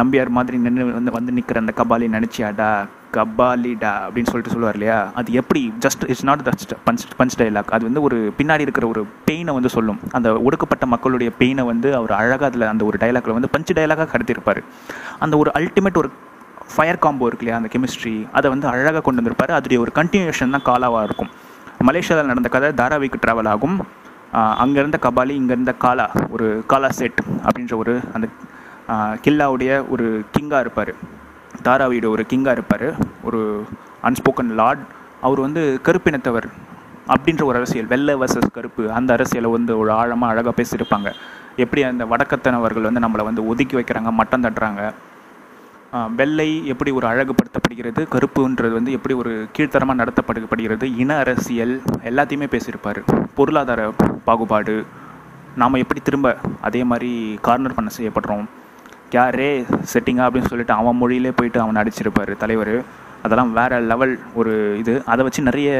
நம்பியார் 0.00 0.36
மாதிரி 0.38 0.56
நின்று 0.66 0.84
வந்து 0.98 1.12
வந்து 1.16 1.34
நிற்கிற 1.36 1.60
அந்த 1.64 1.72
கபாலி 1.80 2.06
நினச்சியாடா? 2.16 2.70
கபாலிடா 3.16 3.92
அப்படின்னு 4.04 4.30
சொல்லிட்டு 4.32 4.54
சொல்லுவார் 4.54 4.76
இல்லையா? 4.78 4.98
அது 5.20 5.32
எப்படி? 5.40 5.62
Just 5.84 6.04
it's 6.10 6.26
not 6.28 6.44
just 6.48 6.72
punch 6.86 7.04
punch 7.18 7.36
dialogue 7.40 7.72
அது 7.76 7.84
வந்து 7.88 8.02
ஒரு 8.08 8.18
பின்னாடி 8.38 8.64
இருக்கிற 8.66 8.86
ஒரு 8.92 9.02
பெயினை 9.28 9.54
வந்து 9.58 9.72
சொல்லும். 9.76 10.00
அந்த 10.18 10.28
ஒடுக்கப்பட்ட 10.46 10.86
மக்களுடைய 10.94 11.32
பெயினை 11.40 11.64
வந்து 11.72 11.90
அவர் 12.00 12.14
அழகாக 12.20 12.48
அதில் 12.50 12.70
அந்த 12.72 12.84
ஒரு 12.90 12.98
டைலாக்ல 13.04 13.36
வந்து 13.38 13.52
பஞ்ச் 13.56 13.76
டைலாகாக 13.80 14.08
கடத்திருப்பார் 14.14 14.62
அந்த 15.26 15.34
ஒரு 15.42 15.52
அல்டிமேட் 15.60 16.00
ஒரு 16.02 16.10
ஃபயர் 16.74 17.02
காம்போ 17.04 17.26
இருக்கு 17.30 17.44
இல்லையா? 17.44 17.58
அந்த 17.60 17.68
கெமிஸ்ட்ரி 17.74 18.14
அதை 18.38 18.46
வந்து 18.54 18.66
அழகாக 18.72 19.02
கொண்டு 19.06 19.20
வந்திருப்பார். 19.20 19.52
அதோடைய 19.58 19.78
ஒரு 19.84 19.92
கண்டினியூஷன் 19.98 20.54
தான் 20.56 20.66
காலாவாக 20.70 21.06
இருக்கும். 21.08 21.30
மலேசியாவில் 21.88 22.30
நடந்த 22.32 22.50
கதை 22.54 22.68
தாராவிக்கு 22.80 23.18
ட்ராவல் 23.24 23.50
ஆகும். 23.54 23.76
அங்கே 24.62 24.78
இருந்த 24.82 24.98
கபாலி 25.04 25.34
இங்கே 25.40 25.54
இருந்த 25.56 25.72
காலா 25.84 26.06
ஒரு 26.34 26.46
காலா 26.72 26.88
செட் 27.00 27.20
அப்படின்ற 27.46 27.74
ஒரு 27.82 27.94
அந்த 28.16 28.26
கில்லாவுடைய 29.24 29.70
ஒரு 29.94 30.06
கிங்காக 30.34 30.64
இருப்பார். 30.64 30.92
தாராவியோட 31.68 32.08
ஒரு 32.14 32.24
கிங்காக 32.30 32.56
இருப்பார். 32.58 32.88
ஒரு 33.28 33.40
அன்ஸ்போக்கன் 34.08 34.52
லார்ட் 34.60 34.84
அவர் 35.26 35.40
வந்து 35.46 35.62
கருப்பினத்தவர் 35.86 36.46
அப்படின்ற 37.14 37.42
ஒரு 37.48 37.56
அரசியல். 37.60 37.90
வெள்ளை 37.92 38.14
வர்சஸ் 38.22 38.54
கருப்பு. 38.56 38.84
அந்த 38.98 39.10
அரசியலை 39.16 39.50
வந்து 39.56 39.72
ஒரு 39.82 39.90
ஆழமாக 40.00 40.32
அழகாக 40.32 40.54
பேசியிருப்பாங்க. 40.60 41.10
எப்படி 41.64 41.82
அந்த 41.90 42.04
வடக்கத்தனவர்கள் 42.12 42.86
வந்து 42.88 43.02
நம்மளை 43.04 43.24
வந்து 43.28 43.42
ஒதுக்கி 43.50 43.76
வைக்கிறாங்க 43.76 44.10
மட்டம் 44.20 44.44
தட்டுறாங்க. 44.46 44.82
வெள்ளை 46.20 46.48
எப்படி 46.72 46.90
ஒரு 46.98 47.06
அழகுபடுத்தப்படுகிறது 47.10 48.00
கருப்புன்றது 48.14 48.72
வந்து 48.78 48.94
எப்படி 48.96 49.14
ஒரு 49.22 49.32
கீழ்த்தரமாக 49.56 50.00
நடத்தப்படுகிறது 50.00 50.86
இன 51.02 51.10
அரசியல் 51.24 51.74
எல்லாத்தையுமே 52.10 52.46
பேசியிருப்பார். 52.54 53.00
பொருளாதார 53.38 53.80
பாகுபாடு. 54.26 54.76
நாம் 55.62 55.82
எப்படி 55.82 56.00
திரும்ப 56.08 56.36
அதே 56.68 56.82
மாதிரி 56.90 57.12
கார்னர் 57.46 57.76
பண்ண 57.78 57.90
செய்யப்படுறோம். 57.98 58.46
யாரே 59.18 59.50
செட்டிங்கா 59.92 60.24
அப்படின்னு 60.26 60.52
சொல்லிட்டு 60.52 60.78
அவன் 60.80 61.00
மொழியிலே 61.00 61.32
போயிட்டு 61.38 61.60
அவன் 61.64 61.80
அடிச்சிருப்பார் 61.82 62.32
தலைவர். 62.44 62.76
அதெல்லாம் 63.26 63.52
வேற 63.58 63.78
லெவல் 63.90 64.14
ஒரு 64.40 64.54
இது. 64.82 64.94
அதை 65.12 65.22
வச்சு 65.26 65.48
நிறைய 65.50 65.70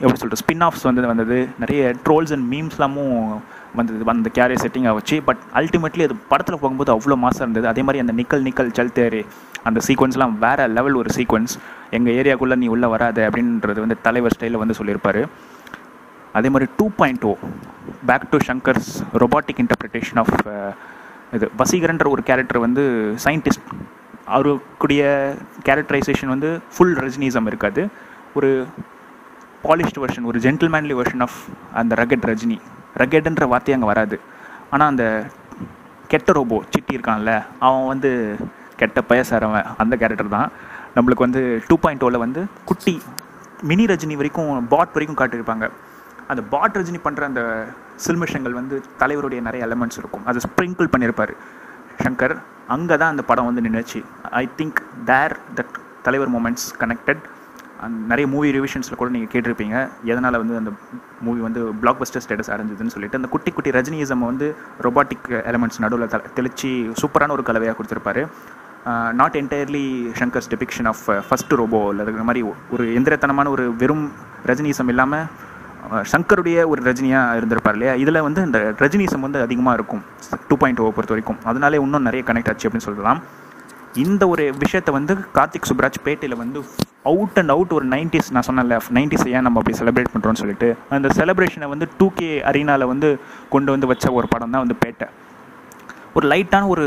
எப்படி 0.00 0.18
சொல்கிறது 0.20 0.42
ஸ்பின் 0.42 0.64
ஆஃப்ஸ் 0.66 0.86
வந்து 0.86 1.10
வந்தது. 1.12 1.38
நிறைய 1.62 1.82
ட்ரோல்ஸ் 2.06 2.32
அண்ட் 2.34 2.46
மீம்ஸ்லாமும் 2.54 3.14
வந்தது. 3.78 4.02
அந்த 4.14 4.30
கேரே 4.38 4.56
செட்டிங்காக 4.62 4.94
வச்சு. 4.98 5.16
பட் 5.28 5.40
அல்டிமேட்லி 5.60 6.02
அது 6.06 6.16
படத்தில் 6.32 6.60
போகும்போது 6.62 6.90
அவ்வளோ 6.94 7.16
மாசாக 7.24 7.44
இருந்தது. 7.46 7.66
அதே 7.72 7.82
மாதிரி 7.86 8.02
அந்த 8.04 8.14
நிக்கல் 8.20 8.44
நிக்கல் 8.48 8.72
சல்தேரே 8.78 9.22
அந்த 9.68 9.80
சீக்வன்ஸ்லாம் 9.86 10.34
வேறு 10.44 10.66
லெவல் 10.78 10.98
ஒரு 11.00 11.10
சீக்வன்ஸ் 11.16 11.54
எங்கள் 11.96 12.16
ஏரியாக்குள்ளே 12.20 12.56
நீ 12.62 12.68
உள்ளே 12.74 12.88
வராது 12.94 13.22
அப்படின்றது 13.28 13.80
வந்து 13.84 13.96
தலைவர் 14.06 14.34
ஸ்டைலில் 14.36 14.62
வந்து 14.62 14.78
சொல்லியிருப்பாரு. 14.80 15.22
அதே 16.38 16.48
மாதிரி 16.54 16.68
two 16.78 16.86
point 17.00 17.24
o 17.30 17.32
back 18.10 18.28
to 18.32 18.38
Shankar's 18.48 18.90
robotic 19.22 19.62
interpretation 19.64 20.20
of 20.22 20.34
இது 21.36 21.46
வசீகரன்ற 21.60 22.06
ஒரு 22.14 22.22
கேரக்டர் 22.28 22.64
வந்து 22.64 22.82
சயின்டிஸ்ட் 23.24 23.70
அவருக்குடைய 24.34 25.02
கேரக்டரைசேஷன் 25.68 26.32
வந்து 26.34 26.48
ஃபுல் 26.74 26.94
ரஜினிசம் 27.02 27.48
இருக்காது. 27.50 27.82
ஒரு 28.38 28.50
பாலிஷ்டு 29.66 30.00
வெர்ஷன் 30.02 30.28
ஒரு 30.30 30.38
ஜென்டில்மேன்லி 30.46 30.94
வெர்ஷன் 31.00 31.24
ஆஃப் 31.26 31.38
அந்த 31.80 31.92
ரகட் 32.02 32.26
ரஜினி. 32.30 32.58
ரகட்ன்ற 33.02 33.46
வார்த்தை 33.52 33.74
அங்கே 33.76 33.88
வராது. 33.92 34.16
ஆனால் 34.72 34.90
அந்த 34.92 35.04
கெட்ட 36.12 36.32
ரோபோ 36.38 36.58
சிட்டி 36.72 36.92
இருக்கான்ல 36.96 37.32
அவன் 37.66 37.88
வந்து 37.92 38.10
கெட்ட 38.80 39.00
பயசாரவன் 39.10 39.68
அந்த 39.82 39.94
கேரக்டர் 40.02 40.34
தான். 40.36 40.50
நம்மளுக்கு 40.96 41.26
வந்து 41.26 41.42
டூ 41.68 41.76
பாயிண்ட் 41.84 42.04
ஓவில் 42.06 42.24
வந்து 42.26 42.42
குட்டி 42.70 42.94
மினி 43.70 43.84
ரஜினி 43.90 44.16
வரைக்கும் 44.20 44.68
பாட் 44.72 44.94
வரைக்கும் 44.96 45.18
காட்டியிருப்பாங்க. 45.20 45.66
அந்த 46.32 46.42
பாட் 46.52 46.76
ரஜினி 46.78 47.00
பண்ணுற 47.06 47.24
அந்த 47.30 47.42
சில்மிஷங்கள் 48.06 48.58
வந்து 48.60 48.76
தலைவருடைய 49.02 49.40
நிறைய 49.48 49.66
எலமெண்ட்ஸ் 49.68 49.98
இருக்கும். 50.02 50.24
அதை 50.30 50.40
ஸ்ப்ரிங்கிள் 50.46 50.92
பண்ணியிருப்பார் 50.94 51.32
ஷங்கர் 52.02 52.34
அங்கே 52.74 52.96
தான் 53.00 53.12
அந்த 53.14 53.22
படம் 53.30 53.48
வந்து 53.48 53.64
நின்றுச்சு 53.66 54.00
ஐ 54.42 54.44
திங்க் 54.58 54.78
தேர் 55.10 55.34
தட் 55.58 55.74
தலைவர் 56.06 56.32
மூமெண்ட்ஸ் 56.34 56.68
கனெக்டட் 56.82 57.22
நிறைய 58.10 58.26
மூவி 58.34 58.48
ரிவிஷன்ஸில் 58.56 58.98
கூட 59.00 59.08
நீங்கள் 59.14 59.32
கேட்டிருப்பீங்க. 59.32 59.76
எதனால் 60.12 60.38
வந்து 60.42 60.54
அந்த 60.60 60.70
மூவி 61.26 61.40
வந்து 61.46 61.60
பிளாக் 61.82 61.98
பஸ்டர் 62.02 62.24
ஸ்டேட்டஸ் 62.24 62.50
அடைஞ்சதுன்னு 62.54 62.94
சொல்லிட்டு 62.94 63.18
அந்த 63.20 63.28
குட்டி 63.34 63.50
குட்டி 63.56 63.70
ரஜினிசம் 63.78 64.28
வந்து 64.30 64.46
ரொபாட்டிக் 64.86 65.28
எலமெண்ட்ஸ் 65.50 65.82
நடுவில் 65.84 66.12
த 66.14 66.20
தெளிச்சு 66.38 66.70
சூப்பரான 67.00 67.34
ஒரு 67.36 67.44
கலவையாக 67.48 67.76
கொடுத்துருப்பாரு. 67.78 68.22
Not 69.20 69.36
entirely 69.42 69.86
Shankar's 70.20 70.50
depiction 70.52 70.88
of 70.92 71.04
first 71.28 71.58
robo 71.60 71.80
இல்லை 71.92 72.24
மாதிரி 72.30 72.42
ஒரு 72.76 72.84
எந்திரத்தனமான 72.98 73.50
ஒரு 73.56 73.66
வெறும் 73.82 74.06
ரஜினிசம் 74.50 74.90
இல்லாமல் 74.94 75.26
சங்கருடைய 76.12 76.66
ஒரு 76.72 76.80
ரஜினியாக 76.88 77.36
இருந்திருப்பார் 77.38 77.76
இல்லையா? 77.78 77.94
இதில் 78.02 78.24
வந்து 78.26 78.40
இந்த 78.48 78.58
ரஜினிசம் 78.84 79.24
வந்து 79.26 79.40
அதிகமாக 79.46 79.76
இருக்கும். 79.78 80.02
டூ 80.48 80.56
பாயிண்ட் 80.62 80.80
ஓ 80.84 80.86
பொறுத்த 80.96 81.14
வரைக்கும். 81.14 81.40
அதனாலே 81.50 81.80
இன்னும் 81.86 82.06
நிறைய 82.08 82.22
கனெக்ட் 82.30 82.50
ஆச்சு 82.52 82.68
அப்படின்னு 82.68 82.88
சொல்லலாம். 82.88 83.20
இந்த 84.04 84.22
ஒரு 84.32 84.44
விஷயத்தை 84.62 84.92
வந்து 84.96 85.12
கார்த்திக் 85.36 85.68
சுப்ராஜ் 85.68 85.98
பேட்டையில் 86.06 86.40
வந்து 86.40 86.58
அவுட் 87.10 87.38
அண்ட் 87.40 87.52
அவுட் 87.54 87.72
ஒரு 87.76 87.86
நைன்டிஸ் 87.92 88.28
நான் 88.34 88.46
சொன்னேன்ல 88.48 88.78
நைன்டிஸ் 88.96 89.24
ஏன் 89.34 89.44
நம்ம 89.46 89.60
அப்படி 89.60 89.76
செலிப்ரேட் 89.80 90.10
பண்ணுறோம்னு 90.14 90.40
சொல்லிட்டு 90.42 90.68
அந்த 90.96 91.10
செலிப்ரேஷனை 91.18 91.68
வந்து 91.74 91.86
டூ 91.98 92.08
கே 92.18 92.28
அரினாவில் 92.50 92.90
வந்து 92.92 93.10
கொண்டு 93.54 93.70
வந்து 93.74 93.90
வச்ச 93.92 94.12
ஒரு 94.18 94.28
படம் 94.32 94.52
தான் 94.54 94.64
வந்து 94.64 94.78
பேட்டை. 94.82 95.08
ஒரு 96.16 96.26
லைட்டான 96.32 96.68
ஒரு 96.74 96.84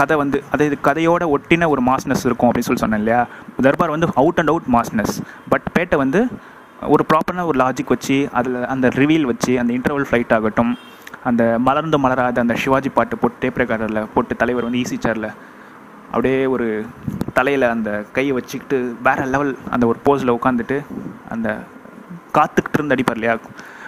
கதை 0.00 0.16
வந்து 0.22 0.38
அதாவது 0.52 0.76
கதையோட 0.88 1.22
ஒட்டின 1.34 1.68
ஒரு 1.74 1.82
மாஸ்னஸ் 1.90 2.24
இருக்கும் 2.28 2.48
அப்படின்னு 2.48 2.68
சொல்லி 2.68 2.82
சொன்னேன் 2.82 3.02
இல்லையா? 3.02 3.20
தர்பார் 3.66 3.94
வந்து 3.94 4.08
out 4.22 4.40
and 4.42 4.52
out 4.52 4.68
massness. 4.76 5.14
But 5.52 5.66
Petta 5.76 5.96
வந்து 6.02 6.20
ஒரு 6.88 7.06
ப்ராப்பரான 7.08 7.44
ஒரு 7.44 7.58
லாஜிக் 7.58 7.88
வச்சு 7.88 8.28
அதில் 8.32 8.64
அந்த 8.64 8.88
ரிவீல் 8.88 9.22
வச்சு 9.22 9.58
அந்த 9.58 9.72
இன்டர்வல் 9.72 10.06
ஃப்ளைட் 10.10 10.34
ஆகட்டும் 10.34 10.76
அந்த 11.24 11.58
மலர்ந்து 11.58 11.98
மலராத 11.98 12.40
அந்த 12.40 12.54
சிவாஜி 12.54 12.88
பாட்டு 12.88 13.18
போட்டு 13.18 13.36
டேப் 13.40 13.58
ரெக்கார்டரில் 13.58 14.06
போட்டு 14.14 14.36
தலைவர் 14.36 14.64
வந்து 14.64 14.78
ஈஸி 14.78 14.96
சேரில் 15.00 15.30
அப்படியே 16.06 16.46
ஒரு 16.46 16.86
தலையில் 17.34 17.62
அந்த 17.62 18.04
கையை 18.12 18.32
வச்சுக்கிட்டு 18.32 18.96
வேற 19.02 19.24
லெவல் 19.24 19.58
அந்த 19.70 19.86
ஒரு 19.86 19.98
போஸில் 20.04 20.38
உட்காந்துட்டு 20.38 20.82
அந்த 21.28 21.64
காத்துக்கிட்டு 22.34 22.74
இருந்து 22.74 22.94
அடிப்பார் 22.94 23.14
இல்லையா? 23.14 23.38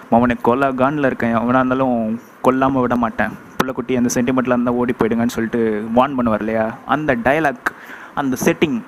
அவனை 0.09 0.37
கொல்ல 0.41 0.71
கானில் 0.71 1.05
இருக்கேன். 1.05 1.33
அவனாக 1.33 1.57
இருந்தாலும் 1.57 2.19
கொல்லாமல் 2.41 2.81
விட 2.81 2.95
மாட்டேன். 2.95 3.29
பிள்ளைக்குட்டி 3.57 3.95
அந்த 3.95 4.09
சென்டிமெண்ட்டில் 4.13 4.53
இருந்தால் 4.53 4.73
ஓடி 4.73 4.93
போயிடுங்கன்னு 4.99 5.27
சொல்லிட்டு 5.27 5.85
வார்ன் 5.95 6.17
பண்ணுவார் 6.17 6.39
இல்லையா? 6.39 6.77
அந்த 6.85 7.15
டயலாக் 7.15 7.69
அந்த 8.15 8.37
செட்டிங் 8.45 8.81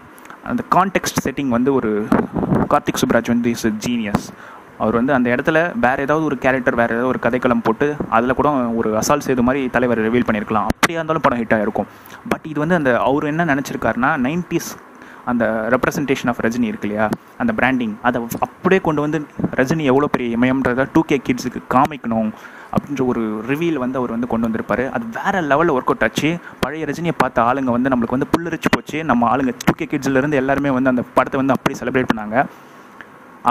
அந்த 0.44 0.64
கான்டெக்ஸ்ட் 0.76 1.24
செட்டிங் 1.24 1.48
வந்து 1.48 1.74
ஒரு 1.74 2.08
கார்த்திக் 2.74 3.02
சுப்ராஜ் 3.04 3.32
வந்து 3.34 3.52
இஸ் 3.56 3.68
ஜீனியஸ் 3.86 4.28
அவர் 4.84 4.98
வந்து 5.00 5.14
அந்த 5.18 5.28
இடத்துல 5.36 5.60
வேறு 5.86 6.04
ஏதாவது 6.06 6.26
ஒரு 6.30 6.36
கேரக்டர் 6.44 6.76
வேறு 6.80 6.94
ஏதாவது 6.96 7.12
ஒரு 7.12 7.20
கதைக்களம் 7.24 7.64
போட்டு 7.68 7.88
அதில் 8.18 8.38
கூட 8.40 8.50
ஒரு 8.80 8.90
அசால் 9.00 9.24
செய்த 9.28 9.44
மாதிரி 9.48 9.62
தலைவர் 9.76 10.02
ரிவீல் 10.08 10.28
பண்ணியிருக்கலாம். 10.28 10.68
அப்படியா 10.72 11.00
இருந்தாலும் 11.00 11.26
படம் 11.28 11.40
ஹிட் 11.42 11.56
ஆகிருக்கும் 11.58 11.88
பட் 12.34 12.46
இது 12.52 12.60
வந்து 12.64 12.78
அந்த 12.80 12.92
அவர் 13.08 13.32
என்ன 13.32 13.46
நினச்சிருக்காருன்னா 13.54 14.12
நைன்டிஸ் 14.28 14.70
அந்த 15.32 15.46
ரெப்ரசன்டேஷன் 15.74 16.30
ஆஃப் 16.32 16.44
ரஜினி 16.46 16.68
இருக்கு 16.72 16.88
இல்லையா? 16.88 17.08
அந்த 17.42 17.52
பிராண்டிங் 17.60 17.96
அதை 18.08 18.20
அப்படியே 18.46 18.82
கொண்டு 18.86 19.02
வந்து 19.06 19.20
ரஜினி 19.60 19.86
எவ்வளோ 19.94 20.10
பெரிய 20.14 20.38
இமயம்ன்றதை 20.38 20.86
டூ 20.94 21.02
கே 21.10 21.18
கிட்ஸுக்கு 21.28 21.62
காமிக்கணும். 21.76 22.30
அப்படின்ற 22.78 23.06
ஒரு 23.12 23.24
ரிவீல் 23.50 23.82
வந்து 23.84 24.00
அவர் 24.00 24.14
வந்து 24.16 24.30
கொண்டு 24.32 24.48
வந்திருப்பார். 24.48 24.84
அது 24.96 25.06
வேறு 25.18 25.42
லெவலில் 25.52 25.76
ஒர்க் 25.76 25.92
அவுட் 25.92 26.06
ஆச்சு. 26.08 26.32
பழைய 26.64 26.88
ரஜினியை 26.90 27.16
பார்த்த 27.24 27.48
ஆளுங்க 27.50 27.72
வந்து 27.78 27.92
நம்மளுக்கு 27.94 28.18
வந்து 28.18 28.32
புல்லரிச்சு 28.34 28.72
போச்சு. 28.76 29.00
நம்ம 29.12 29.30
ஆளுங்க 29.34 29.54
டூ 29.68 29.76
கே 29.80 29.88
கிட்ஸ்லேருந்து 29.92 30.42
எல்லாருமே 30.42 30.74
வந்து 30.78 30.94
அந்த 30.94 31.06
படத்தை 31.18 31.40
வந்து 31.42 31.56
அப்படி 31.58 31.78
செலிப்ரேட் 31.82 32.12
பண்ணாங்க. 32.14 32.46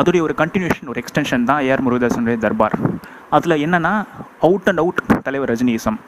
அதோடைய 0.00 0.22
ஒரு 0.26 0.34
கண்டினியூஷன் 0.42 0.90
ஒரு 0.92 1.00
எக்ஸ்டென்ஷன் 1.02 1.48
தான் 1.50 1.60
ஏஆர் 1.66 1.84
முருகதாசனுடைய 1.86 2.38
தர்பார். 2.44 2.76
அதில் 3.36 3.62
என்னென்னா 3.66 3.92
அவுட் 4.48 4.68
அண்ட் 4.70 4.82
அவுட் 4.82 5.02
தலைவர் 5.28 5.50
ரஜினிசம் 5.52 5.98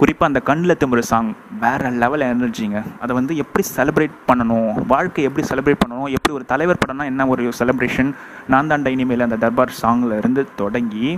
குறிப்பாக 0.00 0.28
அந்த 0.30 0.40
கண்ணில் 0.48 0.76
திமுற 0.80 1.00
சாங் 1.10 1.28
வேறு 1.62 1.90
லெவல் 2.02 2.24
எனர்ஜிங்க 2.28 2.78
அதை 3.02 3.12
வந்து 3.18 3.32
எப்படி 3.42 3.64
செலிப்ரேட் 3.76 4.16
பண்ணணும்? 4.30 4.70
வாழ்க்கை 4.92 5.22
எப்படி 5.28 5.44
செலிப்ரேட் 5.50 5.80
பண்ணணும்? 5.82 6.08
எப்படி 6.16 6.32
ஒரு 6.38 6.44
தலைவர் 6.52 6.80
படம்னா 6.82 7.04
என்ன 7.12 7.26
ஒரு 7.34 7.44
செலிப்ரேஷன் 7.60 8.10
நான் 8.52 8.70
தான் 8.72 8.92
இனிமேல் 8.96 9.26
அந்த 9.26 9.38
தர்பார் 9.44 9.78
சாங்கில் 9.82 10.16
இருந்து 10.20 10.44
தொடங்கி 10.62 11.08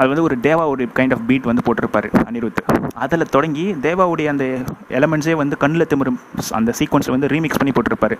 அது 0.00 0.08
வந்து 0.10 0.24
ஒரு 0.26 0.36
தேவாவுடைய 0.44 0.88
கைண்ட் 0.98 1.14
ஆஃப் 1.16 1.24
பீட் 1.30 1.48
வந்து 1.50 1.64
போட்டிருப்பாரு 1.66 2.08
அனிருத். 2.28 2.60
அதில் 3.04 3.30
தொடங்கி 3.34 3.64
தேவாவுடைய 3.86 4.26
அந்த 4.32 4.44
எலமெண்ட்ஸே 4.98 5.34
வந்து 5.40 5.56
கண்ணில் 5.62 5.88
திமிரும். 5.92 6.18
அந்த 6.58 6.70
சீக்வன்ஸை 6.78 7.12
வந்து 7.14 7.30
ரீமிக்ஸ் 7.34 7.60
பண்ணி 7.60 7.74
போட்டிருப்பாரு. 7.76 8.16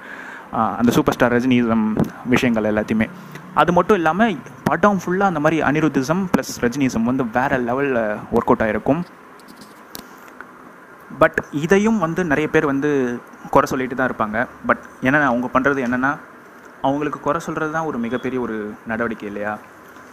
அந்த 0.81 0.91
சூப்பர் 0.97 1.17
ஸ்டார் 1.17 1.35
ரஜினிசம் 1.37 1.87
விஷயங்கள் 2.33 2.69
எல்லாத்தையுமே. 2.73 3.07
அது 3.61 3.71
மட்டும் 3.77 3.99
இல்லாமல் 4.01 4.37
படம் 4.69 5.01
ஃபுல்லாக 5.03 5.31
அந்த 5.33 5.41
மாதிரி 5.45 5.59
அனிருத்திசம் 5.69 6.23
ப்ளஸ் 6.33 6.53
ரஜினிசம் 6.65 7.09
வந்து 7.11 7.25
வேறு 7.37 7.59
லெவலில் 7.69 8.01
ஒர்க் 8.37 8.51
அவுட் 8.51 8.65
ஆகிருக்கும் 8.67 9.03
பட் 11.23 11.39
இதையும் 11.65 11.99
வந்து 12.05 12.21
நிறைய 12.33 12.49
பேர் 12.55 12.71
வந்து 12.73 12.91
குறை 13.55 13.67
சொல்லிட்டு 13.71 13.97
தான் 13.99 14.11
இருப்பாங்க. 14.11 14.39
பட் 14.69 14.83
என்னென்ன 15.07 15.29
அவங்க 15.33 15.49
பண்ணுறது 15.55 15.81
என்னென்னா 15.87 16.13
அவங்களுக்கு 16.87 17.19
குறை 17.27 17.41
சொல்கிறது 17.47 17.73
தான் 17.77 17.89
ஒரு 17.91 17.99
மிகப்பெரிய 18.05 18.41
ஒரு 18.47 18.57
நடவடிக்கை 18.91 19.29
இல்லையா? 19.31 19.53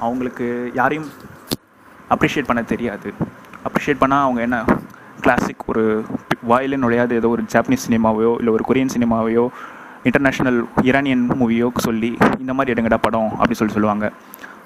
அவங்களுக்கு 0.05 0.47
யாரையும் 0.79 1.07
அப்ரிஷியேட் 2.13 2.49
பண்ண 2.49 2.61
தெரியாது. 2.73 3.09
அப்ரிஷியேட் 3.67 4.01
பண்ணால் 4.03 4.25
அவங்க 4.25 4.41
என்ன 4.47 4.57
கிளாசிக் 5.23 5.63
ஒரு 5.71 5.83
வாயிலே 6.49 6.77
நுழையாது 6.83 7.13
ஏதோ 7.21 7.29
ஒரு 7.35 7.43
ஜாப்பனீஸ் 7.53 7.85
சினிமாவையோ 7.87 8.31
இல்லை 8.41 8.51
ஒரு 8.57 8.63
கொரியன் 8.69 8.93
சினிமாவையோ 8.95 9.45
இன்டர்நேஷ்னல் 10.07 10.59
ஈரானியன் 10.89 11.23
மூவியோ 11.39 11.67
சொல்லி 11.87 12.11
இந்த 12.43 12.51
மாதிரி 12.57 12.73
எடுங்கடா 12.73 12.99
படம் 13.05 13.31
அப்படின்னு 13.39 13.59
சொல்லி 13.61 13.75
சொல்லுவாங்க. 13.77 14.05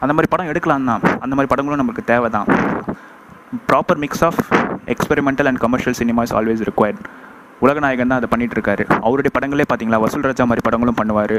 அந்த 0.04 0.12
மாதிரி 0.16 0.30
படம் 0.34 0.50
எடுக்கலாம் 0.52 0.90
தான். 0.92 1.02
அந்த 1.24 1.34
மாதிரி 1.36 1.52
படங்களும் 1.54 1.82
நமக்கு 1.84 2.04
தேவை 2.12 2.30
தான் 2.36 2.48
proper 3.70 4.00
mix 4.04 4.24
of 4.28 4.42
experimental 4.94 5.50
and 5.50 5.62
commercial 5.66 5.98
cinema 6.02 6.24
is 6.28 6.36
always 6.40 6.64
required 6.70 7.02
உலகநாயகன் 7.66 8.12
தான் 8.12 8.20
அதை 8.22 8.30
பண்ணிட்டு 8.34 8.56
இருக்காரு. 8.58 8.84
அவருடைய 9.08 9.32
படங்களே 9.38 9.66
பார்த்தீங்களா 9.72 10.00
வசூல் 10.04 10.28
ராஜா 10.30 10.46
மாதிரி 10.52 10.66
படங்களும் 10.68 11.00
பண்ணுவார். 11.02 11.36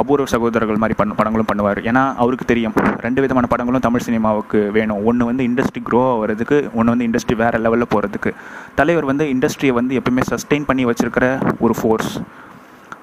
அபூர்வ 0.00 0.26
சகோதரர்கள் 0.34 0.80
மாதிரி 0.82 0.96
பண்ண 1.00 1.12
படங்களும் 1.20 1.50
பண்ணுவார். 1.50 1.80
ஏன்னா 1.90 2.02
அவருக்கு 2.22 2.46
தெரியும். 2.52 2.74
ரெண்டு 3.06 3.22
விதமான 3.24 3.46
படங்களும் 3.52 3.84
தமிழ் 3.86 4.06
சினிமாவுக்கு 4.08 4.60
வேணும். 4.78 5.00
ஒன்று 5.10 5.30
வந்து 5.30 5.46
இண்டஸ்ட்ரி 5.50 5.82
க்ரோ 5.88 6.02
ஆகிறதுக்கு 6.14 6.58
ஒன்று 6.78 6.92
வந்து 6.94 7.08
இண்டஸ்ட்ரி 7.08 7.36
வேறு 7.44 7.62
லெவலில் 7.66 7.92
போகிறதுக்கு 7.94 8.32
தலைவர் 8.80 9.10
வந்து 9.12 9.26
இண்டஸ்ட்ரியை 9.36 9.74
வந்து 9.80 9.94
எப்பவுமே 10.00 10.24
சஸ்டெயின் 10.32 10.68
பண்ணி 10.70 10.84
வச்சிருக்கிற 10.90 11.26
ஒரு 11.66 11.76
ஃபோர்ஸ் 11.80 12.12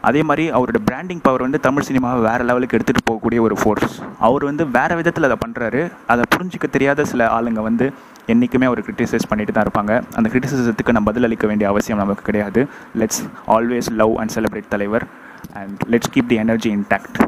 அதே 0.10 0.22
மாதிரி 0.30 0.44
அவரோட 0.58 0.80
பிராண்டிங் 0.88 1.22
பவர் 1.26 1.44
வந்து 1.46 1.60
தமிழ் 1.68 1.86
சினிமாவை 1.88 2.20
வேறு 2.26 2.44
லெவலுக்கு 2.50 2.76
எடுத்துகிட்டு 2.78 3.06
போகக்கூடிய 3.10 3.40
ஒரு 3.46 3.56
ஃபோர்ஸ் 3.62 3.96
அவர் 4.28 4.44
வந்து 4.50 4.64
வேறு 4.76 4.96
விதத்தில் 5.00 5.28
அதை 5.28 5.38
பண்ணுறாரு 5.44 5.82
அதை 6.14 6.24
புரிஞ்சிக்க 6.34 6.68
தெரியாத 6.76 7.06
சில 7.12 7.30
ஆளுங்க 7.38 7.62
வந்து 7.70 7.86
என்றைக்குமே 8.34 8.68
அவர் 8.70 8.86
கிரிட்டிசைஸ் 8.88 9.30
பண்ணிட்டு 9.32 9.54
தான் 9.56 9.66
இருப்பாங்க. 9.68 9.94
அந்த 10.18 10.28
கிரிட்டிசிசத்துக்கு 10.34 10.96
நம்ம 10.98 11.10
பதிலளிக்க 11.12 11.48
வேண்டிய 11.52 11.68
அவசியம் 11.72 12.02
நமக்கு 12.04 12.24
கிடையாது. 12.30 12.62
Let's 13.02 13.22
always 13.56 13.90
love 14.02 14.14
and 14.22 14.34
celebrate 14.36 14.74
தலைவர். 14.76 15.06
And 15.54 15.84
let's 15.90 16.18
keep 16.18 16.26
the 16.26 16.36
energy 16.36 16.76
intact 16.76 17.28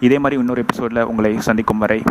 இதே 0.00 0.18
மாதிரி 0.18 0.40
இன்னொரு 0.40 0.60
எபிசோடில் 0.60 1.02
உங்களை 1.02 1.40
சந்திக்கும் 1.40 1.78
வரை 1.78 2.02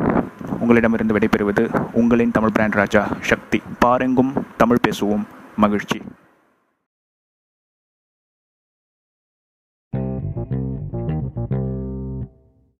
உங்களிடமிருந்து 0.59 1.17
விடைபெறுவது 1.17 1.81
உங்களின் 1.91 2.31
தமிழ் 2.31 2.51
பிராண்ட் 2.51 2.73
ராஜா 2.73 3.07
சக்தி. 3.21 3.61
பாருங்கும் 3.79 4.33
தமிழ் 4.57 4.77
பேசுவோம். 4.87 5.23
மகிழ்ச்சி. 5.55 6.01